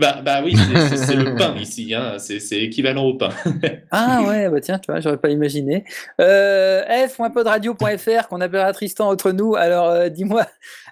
[0.00, 1.94] bah, bah oui, c'est- le pain ici.
[1.94, 2.14] Hein.
[2.18, 3.30] C'est c'est équivalent au pain.
[3.92, 5.84] Ah ouais, bah tiens, tu vois, j'aurais pas imaginé.
[6.20, 9.54] Euh, f.podradio.fr qu'on appellera Tristan entre nous.
[9.54, 10.44] Alors, euh, dis-moi,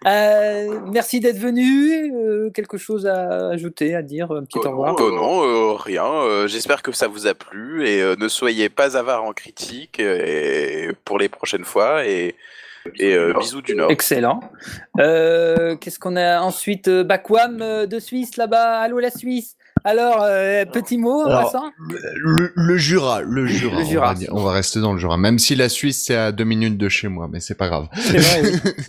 [0.07, 2.13] euh, merci d'être venu.
[2.15, 4.97] euh, quelque chose à ajouter, à dire, un petit Oh, au revoir?
[4.99, 6.05] oh non, euh, rien.
[6.07, 10.01] euh, J'espère que ça vous a plu et euh, ne soyez pas avare en critique
[10.01, 12.35] et pour les prochaines fois et,
[12.99, 13.91] et euh, bisous du Nord.
[13.91, 14.41] Excellent.
[15.01, 18.79] Euh, Qu'est-ce qu'on a ensuite euh, Bakwam de Suisse là-bas?
[18.81, 19.57] Allô la Suisse.
[19.87, 24.07] Alors, euh, petit mot Alors, passant Le, le Jura, le Jura, Le Jura.
[24.07, 24.29] On, va dire.
[24.33, 26.89] On va rester dans le Jura, même si la Suisse c'est à deux minutes de
[26.89, 27.89] chez moi, mais c'est pas grave.
[27.95, 28.73] C'est vrai, oui.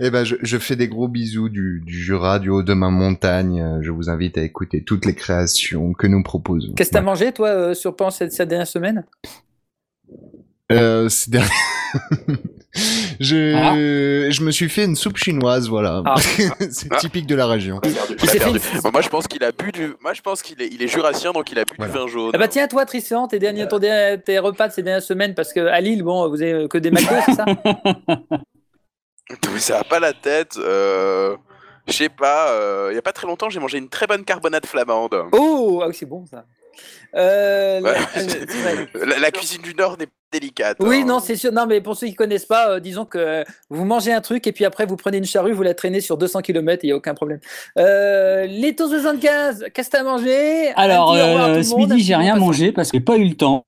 [0.00, 2.88] Eh ben, je, je fais des gros bisous du, du Jura, du haut de ma
[2.88, 3.80] montagne.
[3.82, 6.72] Je vous invite à écouter toutes les créations que nous proposons.
[6.74, 7.04] Qu'est-ce que t'as Ouais.
[7.06, 9.04] mangé, toi, euh, sur Pan cette, cette dernière semaine?
[10.70, 11.48] Euh, ces derniers-
[13.20, 16.02] je, je me suis fait une soupe chinoise, voilà.
[16.04, 16.14] Ah.
[16.70, 17.80] c'est typique de la région.
[17.84, 18.58] Il a s'est perdu.
[18.58, 19.94] fait une- Bon, moi je pense qu'il a bu du.
[20.00, 21.92] Moi je pense qu'il est, il est jurassien donc il a bu Voilà.
[21.92, 22.30] du vin jaune.
[22.34, 25.34] Ah bah tiens, toi, Tristan, tes, derniers, ton dernier- tes repas de ces dernières semaines,
[25.34, 27.44] parce que à Lille, bon, vous avez que des McDo, c'est ça
[29.58, 30.56] ça a pas la tête.
[30.58, 31.36] Euh...
[31.86, 32.50] Je sais pas.
[32.50, 35.14] euh, Il y a pas très longtemps j'ai mangé une très bonne carbonate flamande.
[35.32, 36.44] Oh, ah oui, c'est bon ça.
[37.16, 37.94] Euh, Ouais.
[38.94, 38.94] la-.
[39.06, 40.76] La, la cuisine du Nord n'est pas délicate.
[40.80, 41.04] Oui, hein.
[41.06, 41.52] non, c'est sûr.
[41.52, 44.46] Non, mais pour ceux qui connaissent pas, euh, disons que euh, vous mangez un truc
[44.46, 46.92] et puis après vous prenez une charrue, vous la traînez sur 200 km, il n'y
[46.92, 47.40] a aucun problème.
[47.78, 50.70] Euh, Leto 75, qu'est-ce que t'as mangé?
[50.76, 53.64] Alors, euh, ce midi, j'ai rien mangé parce que j'ai pas eu le temps.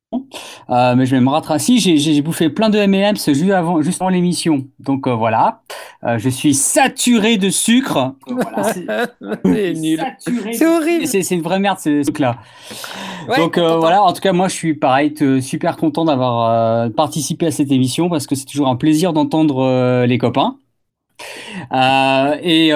[0.70, 1.60] Euh, mais je vais me rattraper.
[1.60, 4.66] Si, j'ai- j'ai j'ai bouffé plein de M&M's juste avant, juste avant l'émission.
[4.80, 5.60] Donc euh, voilà.
[6.04, 8.14] Euh, je suis saturé de sucre.
[8.26, 8.86] Voilà, c'est-
[9.44, 9.98] C'est nul.
[10.00, 11.06] saturé C'est de- horrible.
[11.06, 12.38] C'est c'est une vraie merde ce truc-là.
[13.28, 16.90] Ouais, Donc euh, voilà, en tout cas moi je suis pareil super content d'avoir euh,
[16.90, 20.56] participé à cette émission parce que c'est toujours un plaisir d'entendre euh, les copains.
[21.72, 22.72] Euh, et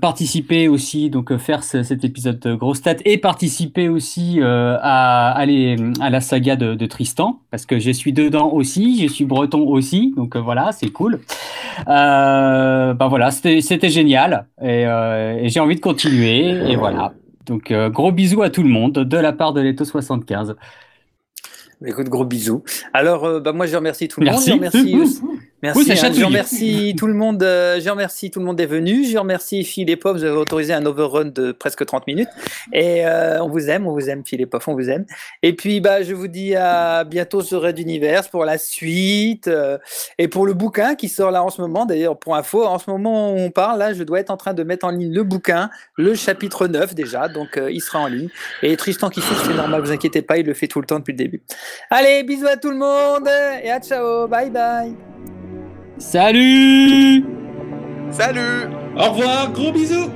[0.00, 5.42] participer aussi, donc faire ce- cet épisode de Grosse Tête et participer aussi à, à,
[5.42, 10.14] à la saga de, Tristan, parce que je suis dedans aussi, je suis breton aussi,
[10.16, 11.18] donc voilà, c'est cool.
[11.86, 14.86] Bah voilà, c'était génial et,
[15.48, 17.14] j'ai envie de continuer et voilà.
[17.46, 20.54] Donc gros bisous à tout le monde de la part de Leto 75.
[20.54, 20.54] Bah,
[21.84, 22.62] Écoute, gros bisous.
[22.92, 24.50] Alors, euh, bah, moi, je remercie tout le Merci.
[24.50, 24.64] monde.
[24.72, 25.22] Je remercie, aussi-
[25.62, 27.42] merci, Oui, hein, je remercie tout le monde.
[27.42, 29.04] euh, je remercie tout le monde d'être venu.
[29.04, 30.16] Je remercie Phil et Pop.
[30.16, 32.28] Vous avez autorisé un overrun de presque 30 minutes.
[32.72, 35.04] Et euh, on vous aime, on vous aime, Phil et Pop, on vous aime.
[35.42, 39.78] Et puis, bah, je vous dis à bientôt sur Red Universe pour la suite euh,
[40.18, 41.86] et pour le bouquin qui sort là en ce moment.
[41.86, 44.54] D'ailleurs, pour info, en ce moment où on parle, là, je dois être en train
[44.54, 47.28] de mettre en ligne le bouquin, le chapitre 9 déjà.
[47.28, 48.28] Donc, euh, il sera en ligne.
[48.62, 50.98] Et Tristan qui souffre, c'est normal, vous inquiétez pas, il le fait tout le temps
[50.98, 51.42] depuis le début.
[51.90, 53.28] Allez, bisous à tout le monde
[53.62, 55.07] et à ciao, bye bye.
[55.98, 57.24] Salut!
[58.12, 58.68] Salut!
[58.96, 60.10] Au revoir, gros bisous